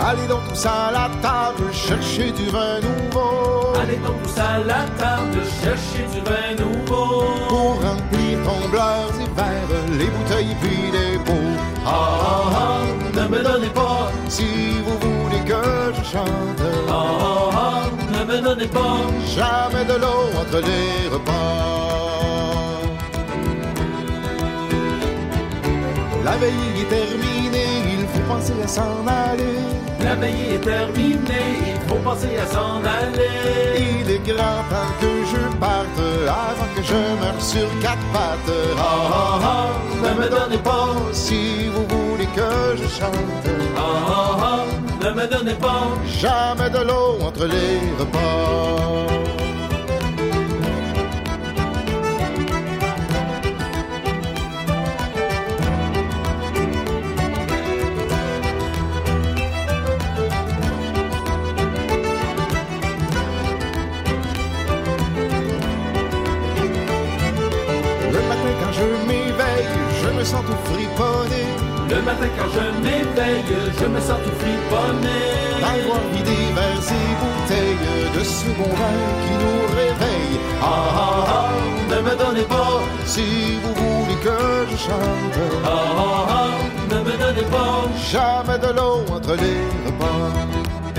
Allez 0.05 0.27
donc 0.27 0.41
tous 0.49 0.67
à 0.67 0.91
la 0.93 1.09
table 1.23 1.73
chercher 1.73 2.33
du 2.33 2.47
vin 2.51 2.81
nouveau. 2.81 3.73
Allez 3.81 3.97
donc 3.97 4.21
tous 4.25 4.39
à 4.41 4.59
la 4.59 4.83
table 4.99 5.41
chercher 5.63 6.05
du 6.13 6.21
vin 6.29 6.65
nouveau. 6.65 7.25
Pour 7.49 7.75
remplir 7.83 8.39
tombleurs 8.45 9.13
et 9.21 9.31
verres, 9.37 9.99
les 9.99 10.07
bouteilles 10.07 10.57
puis 10.61 10.91
les 10.93 11.19
pots. 11.19 11.33
Ah, 11.87 11.91
ah, 11.91 12.43
ah, 12.55 13.21
ne 13.21 13.29
me 13.29 13.43
donnez 13.43 13.69
pas 13.69 14.11
Si 14.29 14.45
vous 14.85 14.99
voulez 14.99 15.41
que 15.45 15.93
je 15.97 16.03
chante, 16.13 16.63
Ah, 16.89 16.93
ah, 16.93 17.51
ah, 17.55 17.83
ne 18.25 18.33
me 18.33 18.41
donnez 18.41 18.67
pas 18.67 18.99
jamais 19.37 19.85
de 19.85 19.95
l'eau 19.95 20.23
entre 20.41 20.61
les 20.61 21.09
repas. 21.09 21.33
La 26.25 26.33
veille 26.33 26.83
est 26.83 26.89
terminée, 26.89 27.99
il 27.99 28.07
faut 28.07 28.33
penser 28.33 28.53
à 28.63 28.69
s'en 28.69 29.07
aller. 29.07 29.59
La 30.05 30.15
veille 30.15 30.55
est 30.55 30.61
terminée, 30.61 31.51
il 31.75 31.89
faut 31.89 32.01
penser 32.03 32.37
à 32.37 32.47
s'en 32.47 32.81
aller. 33.01 34.03
Il 34.03 34.11
est 34.11 34.25
grand 34.27 34.63
temps 34.71 34.93
que 35.01 35.13
je 35.33 35.57
parte 35.59 36.01
avant 36.29 36.69
que 36.77 36.83
je 36.83 36.95
meure 37.21 37.41
sur 37.41 37.69
quatre 37.81 38.07
pattes. 38.13 38.59
Ah, 38.79 38.83
ah, 38.83 39.39
ah, 39.43 39.69
ne 40.03 40.23
me 40.23 40.29
donnez 40.29 40.59
pas 40.59 40.95
Si 41.13 41.69
vous 41.75 41.87
voulez 41.95 42.27
que 42.37 42.77
je 42.77 42.89
chante, 42.89 43.15
Ah, 43.77 43.81
ah, 43.81 44.37
ah, 44.41 44.82
ne 45.03 45.11
me 45.11 45.27
donnez 45.27 45.55
pas 45.55 45.89
jamais 46.21 46.71
de 46.71 46.79
l'eau 46.79 47.19
entre 47.23 47.47
les 47.47 47.79
repas. 47.99 49.32
Me 70.23 70.27
sens 70.27 70.45
tout 70.47 70.63
friponné. 70.71 71.43
Le 71.91 72.01
matin 72.03 72.29
quand 72.39 72.51
je 72.55 72.65
m'éveille, 72.85 73.43
je 73.81 73.87
me 73.87 74.01
sens 74.01 74.19
tout 74.25 74.37
friponné. 74.43 75.19
D'avoir 75.61 76.03
vidé 76.15 76.39
vers 76.55 76.81
ces 76.89 77.07
bouteilles 77.21 77.89
de 78.17 78.23
ce 78.23 78.47
bon 78.59 78.71
vin 78.81 78.99
qui 79.23 79.35
nous 79.43 79.63
réveille. 79.81 80.37
Ah, 80.63 80.67
ah, 80.67 81.25
ah, 81.37 81.49
ne 81.91 81.99
me 82.07 82.15
donnez 82.17 82.47
pas 82.55 82.81
Si 83.05 83.25
vous 83.63 83.75
voulez 83.75 84.19
que 84.27 84.39
je 84.71 84.77
chante, 84.77 85.39
Ah, 85.65 85.69
ah, 85.99 86.27
ah, 86.39 86.51
ne 86.91 86.99
me 87.07 87.15
donnez 87.23 87.47
pas 87.57 87.83
jamais 88.13 88.59
de 88.59 88.71
l'eau 88.77 88.99
entre 89.17 89.35
les 89.43 89.61
repas. 89.87 90.92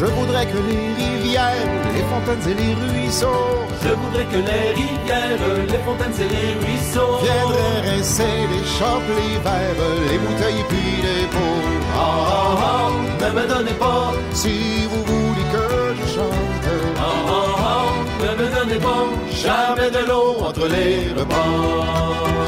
Je 0.00 0.04
voudrais 0.04 0.46
que 0.46 0.58
les 0.58 0.94
rivières, 1.02 1.66
les 1.92 2.04
fontaines 2.10 2.50
et 2.50 2.54
les 2.54 2.74
ruisseaux 2.74 3.66
Je 3.82 3.88
voudrais 4.00 4.24
que 4.26 4.36
les 4.36 4.66
rivières, 4.80 5.38
les 5.72 5.78
fontaines 5.86 6.18
et 6.24 6.28
les 6.36 6.52
ruisseaux 6.64 7.18
viendraient 7.20 7.90
rincer 7.90 8.36
les 8.52 8.64
chopes, 8.78 9.10
les 9.18 9.38
verres, 9.42 9.84
les 10.10 10.18
bouteilles 10.18 10.64
puis 10.68 11.02
les 11.02 11.26
pots. 11.26 11.62
Ah, 11.96 12.00
ah, 12.00 12.58
ah, 12.62 13.24
ne 13.24 13.40
me 13.40 13.48
donnez 13.48 13.72
pas 13.72 14.12
Si 14.34 14.86
vous 14.90 15.02
voulez 15.02 15.46
que 15.52 15.94
je 16.00 16.14
chante, 16.14 16.68
Ah, 16.96 17.02
ah, 17.02 17.42
ah, 17.58 18.24
ne 18.24 18.42
me 18.44 18.48
donnez 18.54 18.78
pas 18.78 19.04
jamais 19.32 19.90
de 19.90 20.06
l'eau 20.08 20.36
entre 20.46 20.68
les 20.68 21.12
repas. 21.18 22.38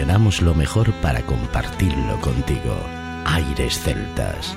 Seleccionamos 0.00 0.40
lo 0.40 0.54
mejor 0.54 0.90
para 1.02 1.20
compartirlo 1.20 2.18
contigo. 2.22 2.74
Aires 3.26 3.78
Celtas. 3.78 4.56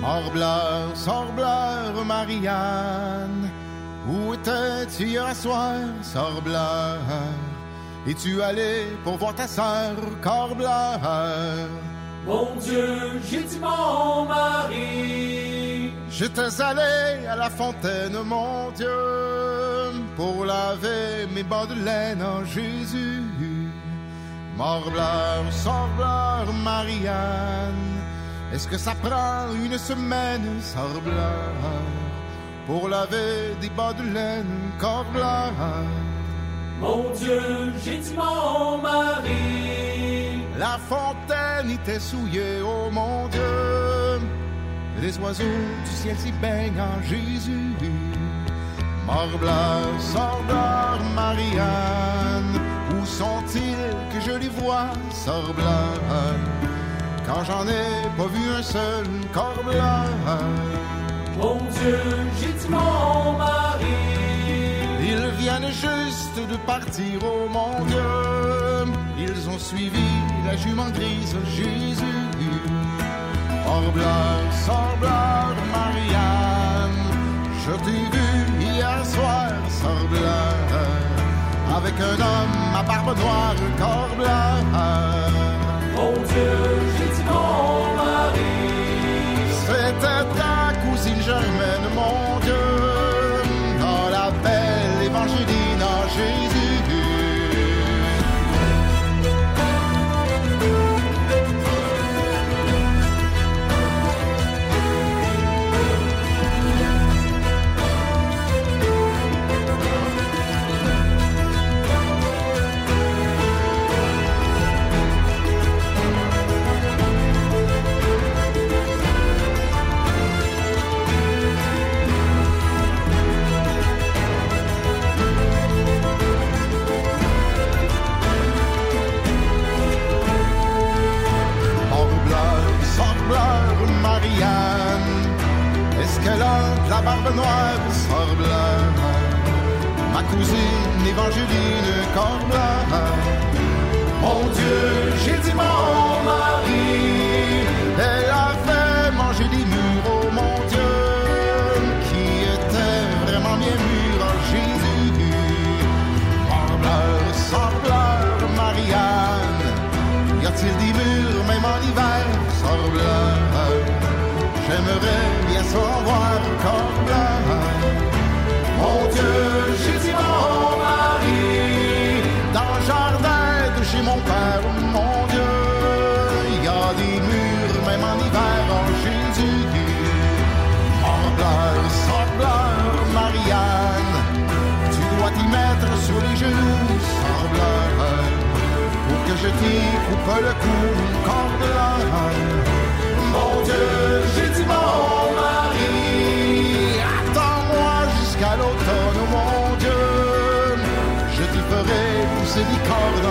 Morbleur, 0.00 0.96
sorbleur, 0.96 2.06
Marianne, 2.06 3.52
où 4.08 4.32
étais-tu 4.32 5.08
hier 5.08 5.36
soir, 5.36 5.76
sorbleur? 6.00 7.00
Es-tu 8.06 8.40
allé 8.40 8.96
pour 9.04 9.18
voir 9.18 9.34
ta 9.34 9.46
sœur, 9.46 9.94
corbleur? 10.22 11.00
Mon 12.26 12.56
Dieu, 12.56 13.20
j'ai 13.30 13.42
dit 13.42 13.58
mon 13.60 14.24
mari 14.24 15.29
J'étais 16.20 16.60
allé 16.60 17.26
à 17.26 17.34
la 17.34 17.48
fontaine, 17.48 18.12
mon 18.26 18.70
Dieu, 18.72 19.00
pour 20.16 20.44
laver 20.44 21.26
mes 21.34 21.42
bas 21.42 21.64
de 21.64 21.72
laine 21.82 22.22
en 22.22 22.44
Jésus. 22.44 23.22
Morbleur, 24.54 25.50
sorbleur, 25.50 26.52
Marianne, 26.62 28.02
est-ce 28.52 28.68
que 28.68 28.76
ça 28.76 28.94
prend 29.02 29.46
une 29.64 29.78
semaine, 29.78 30.60
sorbleur, 30.60 31.54
pour 32.66 32.90
laver 32.90 33.56
des 33.62 33.70
bas 33.70 33.94
de 33.94 34.02
laine, 34.02 34.72
corbleur? 34.78 35.54
Mon 36.82 37.08
Dieu, 37.14 37.72
j'ai 37.82 37.96
dit 37.96 38.14
mon 38.14 38.76
mari 38.76 40.44
La 40.58 40.76
fontaine 40.86 41.70
était 41.70 41.98
souillée, 41.98 42.60
oh 42.62 42.90
mon 42.90 43.26
Dieu. 43.28 43.80
Les 44.98 45.18
oiseaux 45.18 45.44
du 45.84 45.90
ciel 45.90 46.16
s'y 46.18 46.32
baignent 46.32 46.80
en 46.80 47.02
Jésus. 47.02 47.74
Morbleur, 49.06 49.88
sorbleur, 49.98 51.00
Marianne, 51.14 52.60
où 52.94 53.04
sont-ils 53.04 53.94
que 54.12 54.20
je 54.24 54.36
les 54.38 54.48
vois, 54.48 54.90
sorbleur? 55.10 55.98
Quand 57.26 57.44
j'en 57.44 57.66
ai 57.66 58.08
pas 58.16 58.26
vu 58.26 58.50
un 58.58 58.62
seul, 58.62 59.06
corbleur. 59.32 60.06
Mon 61.38 61.56
Dieu, 61.56 61.98
j'ai 62.40 62.52
dit 62.52 62.68
mon 62.68 63.32
mari 63.38 63.84
Ils 65.00 65.30
viennent 65.38 65.70
juste 65.70 66.38
de 66.50 66.56
partir, 66.66 67.18
oh 67.24 67.48
mon 67.48 67.84
Dieu. 67.86 68.94
Ils 69.18 69.48
ont 69.48 69.58
suivi 69.58 70.08
la 70.44 70.56
jument 70.56 70.90
grise, 70.90 71.36
Jésus. 71.56 72.79
Morbleur, 73.70 74.52
sorbleur, 74.66 75.54
Marianne, 75.70 77.02
je 77.62 77.72
t'ai 77.84 78.02
vu 78.14 78.30
hier 78.60 79.06
soir, 79.06 79.50
sorbleur, 79.68 80.56
avec 81.76 81.94
un 82.00 82.18
homme 82.30 82.56
à 82.74 82.82
barbe 82.82 83.16
noire, 83.16 83.54
corbleur. 83.78 84.56
Mon 85.94 86.14
Dieu, 86.30 86.52
j'ai 86.96 87.10
dit 87.14 87.24
mon 87.30 87.94
mari 87.94 88.59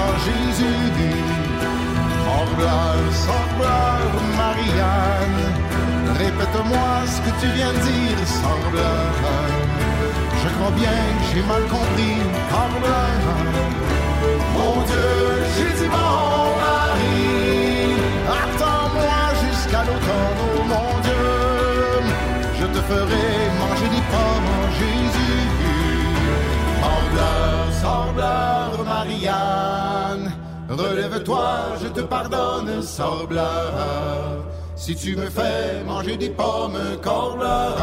cordes 0.10 0.16
en 0.16 0.20
Jésus. 0.26 0.90
Sorbleur, 3.12 4.02
Marianne, 4.38 5.44
répète-moi 6.18 6.90
ce 7.06 7.20
que 7.22 7.32
tu 7.42 7.48
viens 7.56 7.74
de 7.74 7.80
dire, 7.80 8.28
sorbleur. 8.28 9.12
Je 10.44 10.50
crois 10.56 10.72
bien 10.72 11.00
que 11.18 11.26
j'ai 11.34 11.44
mal 11.44 11.64
compris, 11.64 12.18
sorbleur. 12.52 13.20
Mon 14.54 14.76
Dieu, 14.90 15.12
j'ai 15.56 15.74
dit 15.80 15.90
mon 15.90 16.44
mari, 16.64 17.22
attends-moi 18.42 19.20
jusqu'à 19.44 19.82
l'automne, 19.88 20.42
oh 20.46 20.64
mon 20.74 20.92
Dieu, 21.08 21.30
je 22.60 22.66
te 22.66 22.82
ferai 22.90 23.30
manger 23.60 23.90
des 23.96 24.06
pommes 24.12 24.54
Jésus. 24.80 25.48
Sorbleur, 26.82 27.60
sorbleur, 27.82 28.70
Marianne, 28.86 29.89
relève-toi, 30.80 31.46
je 31.82 31.88
te 31.88 32.02
pardonne, 32.02 32.82
sorbleur, 32.82 33.74
si 34.76 34.96
tu 34.96 35.16
me 35.16 35.30
fais 35.30 35.84
manger 35.86 36.18
des 36.18 36.30
pommes, 36.30 36.80
corbleur. 37.02 37.78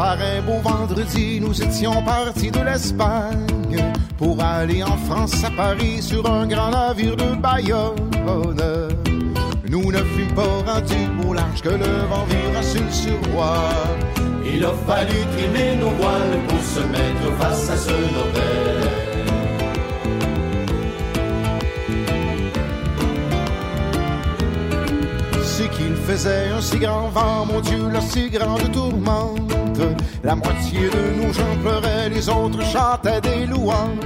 par 0.00 0.16
un 0.18 0.40
beau 0.40 0.60
vendredi, 0.62 1.38
nous 1.42 1.62
étions 1.62 2.02
partis 2.02 2.50
de 2.50 2.60
l'Espagne 2.60 3.84
pour 4.16 4.42
aller 4.42 4.82
en 4.82 4.96
France 4.96 5.44
à 5.44 5.50
Paris 5.50 6.00
sur 6.00 6.24
un 6.24 6.46
grand 6.46 6.70
navire 6.70 7.16
de 7.16 7.34
Bayonne. 7.34 8.08
Nous 9.68 9.92
ne 9.92 9.98
fûmes 9.98 10.34
pas 10.34 10.72
rendus 10.72 11.08
au 11.28 11.34
large 11.34 11.60
que 11.60 11.68
le 11.68 11.92
vent 12.08 12.24
vira 12.30 12.62
sur 12.62 12.80
le. 12.80 14.50
Il 14.54 14.64
a 14.64 14.72
fallu 14.86 15.18
trimer 15.36 15.76
nos 15.76 15.90
voiles 15.90 16.38
pour 16.48 16.62
se 16.74 16.80
mettre 16.80 17.28
face 17.38 17.68
à 17.68 17.76
ce 17.76 17.90
Nobel. 17.90 18.80
C'est 25.42 25.68
qu'il 25.68 25.94
faisait 25.94 26.48
un 26.56 26.62
si 26.62 26.78
grand 26.78 27.10
vent, 27.10 27.44
mon 27.44 27.60
Dieu, 27.60 27.90
la 27.92 28.00
si 28.00 28.30
grande 28.30 28.72
tourmente. 28.72 29.59
La 30.22 30.34
moitié 30.34 30.90
de 30.90 31.22
nous 31.22 31.32
gens 31.32 31.56
pleuraient, 31.62 32.08
les 32.08 32.28
autres 32.28 32.62
chantaient 32.62 33.20
des 33.20 33.46
louanges. 33.46 33.98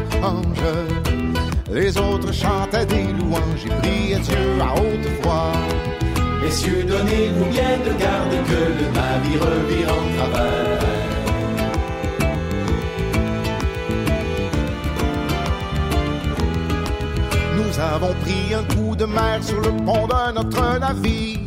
Les 1.73 1.97
autres 1.99 2.33
chantaient 2.33 2.87
des 2.87 3.05
louanges 3.19 3.65
et 3.67 3.75
priaient 3.81 4.21
Dieu 4.21 4.37
à 4.61 4.75
haute 4.81 5.23
voix. 5.23 5.53
Messieurs, 6.43 6.85
donnez-vous 6.87 7.47
bien 7.47 7.79
de 7.85 7.93
garde 7.99 8.35
que 8.49 8.61
le 8.79 8.87
navire 8.93 9.47
vire 9.69 9.89
en 9.89 10.05
travers. 10.17 10.85
Nous 17.57 17.81
avons 17.81 18.15
pris 18.23 18.55
un 18.55 18.65
coup 18.75 18.95
de 18.95 19.05
mer 19.05 19.43
sur 19.43 19.61
le 19.61 19.71
pont 19.85 20.07
de 20.07 20.33
notre 20.35 20.79
navire. 20.79 21.44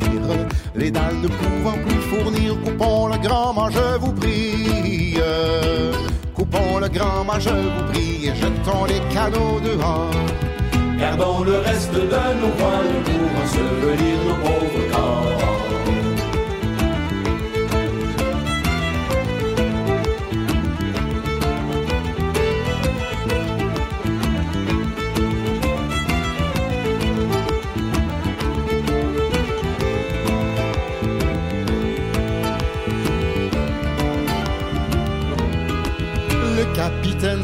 Les 0.76 0.91
dalles 0.91 1.22
ne 1.22 1.28
pouvant 1.28 1.78
plus 1.86 2.01
fournir, 2.09 2.55
coupons 2.63 3.07
le 3.07 3.18
grand 3.18 3.53
mât, 3.53 3.70
je 3.72 3.97
vous 3.99 4.13
prie. 4.13 5.20
Coupons 6.34 6.80
le 6.80 6.88
grand 6.88 7.24
mât, 7.26 7.39
je 7.39 7.49
vous 7.49 7.91
prie, 7.91 8.28
et 8.28 8.36
jetons 8.36 8.86
les 8.86 9.01
canaux 9.13 9.59
dehors. 9.59 10.11
Gardons 10.99 11.43
le 11.43 11.57
reste 11.59 11.93
de 11.93 11.99
nos 12.01 12.53
voiles 12.57 13.03
pour 13.05 13.43
ensevelir 13.43 14.18
nos 14.28 14.36
pauvres 14.43 14.91
corps. 14.91 15.57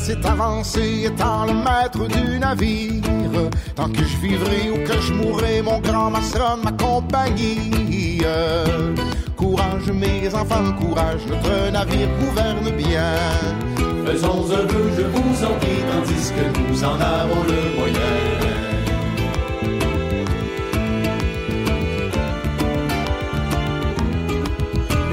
S'est 0.03 0.25
avancé, 0.25 1.05
étant 1.05 1.45
le 1.45 1.53
maître 1.53 2.05
du 2.07 2.37
navire. 2.37 3.01
Tant 3.73 3.87
que 3.87 4.03
je 4.03 4.17
vivrai 4.17 4.69
ou 4.71 4.85
que 4.85 4.99
je 4.99 5.13
mourrai, 5.13 5.61
mon 5.61 5.79
grand 5.79 6.11
mât 6.11 6.21
sera 6.21 6.57
ma 6.57 6.73
compagnie. 6.73 8.19
Courage, 9.37 9.89
mes 9.93 10.27
enfants, 10.35 10.73
courage, 10.79 11.21
notre 11.29 11.71
navire 11.71 12.09
gouverne 12.19 12.69
bien. 12.75 13.15
Faisons 14.05 14.41
vœu, 14.41 14.67
je 14.97 15.03
vous 15.03 15.45
en 15.45 15.53
prie, 15.61 15.83
tandis 15.89 16.31
que 16.35 16.45
nous 16.59 16.83
en 16.83 16.99
avons 16.99 17.43
le 17.47 17.59
moyen. 17.77 18.13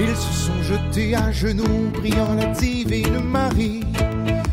Ils 0.01 0.16
se 0.16 0.32
sont 0.47 0.62
jetés 0.64 1.14
à 1.14 1.30
genoux, 1.30 1.93
priant 1.95 2.34
la 2.34 2.47
divine 2.47 3.20
Marie. 3.20 3.80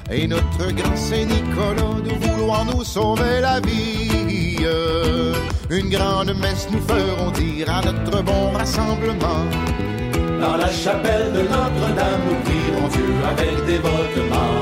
Et 0.10 0.28
notre 0.28 0.72
grand 0.74 0.95
Saint 0.95 1.26
Nicolas 1.26 2.01
de 2.03 2.14
vouloir 2.26 2.66
nous 2.66 2.84
sauver 2.84 3.41
la 3.41 3.60
vie. 3.60 4.58
Une 5.70 5.89
grande 5.89 6.34
messe 6.39 6.68
nous 6.72 6.82
ferons 6.82 7.32
dire 7.32 7.70
à 7.70 7.82
notre 7.82 8.24
bon 8.24 8.51
rassemblement. 8.51 9.43
Dans 10.39 10.55
la 10.55 10.70
chapelle 10.70 11.34
de 11.34 11.41
Notre-Dame, 11.41 12.22
nous 12.30 12.39
prierons 12.45 12.88
Dieu 12.88 13.14
avec 13.32 13.66
dévotement. 13.66 14.53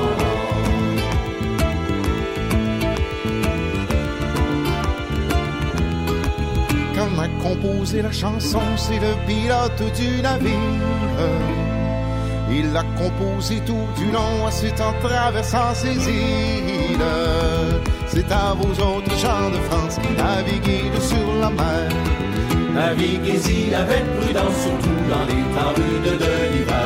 Quand 6.94 7.08
on 7.14 7.20
a 7.20 7.28
composé 7.42 8.02
la 8.02 8.12
chanson, 8.12 8.62
c'est 8.76 8.98
le 8.98 9.14
pilote 9.26 9.94
du 9.94 10.22
navire. 10.22 11.65
Il 12.50 12.72
l'a 12.72 12.84
composé 12.96 13.60
tout 13.66 13.86
du 13.96 14.10
long, 14.12 14.46
ensuite 14.46 14.80
en 14.80 14.92
traversant 15.06 15.74
ses 15.74 15.96
îles. 16.08 16.98
C'est 18.06 18.30
à 18.30 18.54
vous 18.54 18.80
autres 18.80 19.16
gens 19.18 19.50
de 19.50 19.60
France, 19.68 19.98
naviguez 20.16 20.90
sur 21.00 21.34
la 21.40 21.50
mer. 21.50 21.90
Naviguez-y 22.72 23.74
avec 23.74 24.04
prudence, 24.20 24.56
surtout 24.62 25.00
dans 25.10 25.24
les 25.24 25.42
temps 25.54 25.72
rudes 25.76 26.18
de 26.18 26.56
l'hiver. 26.56 26.85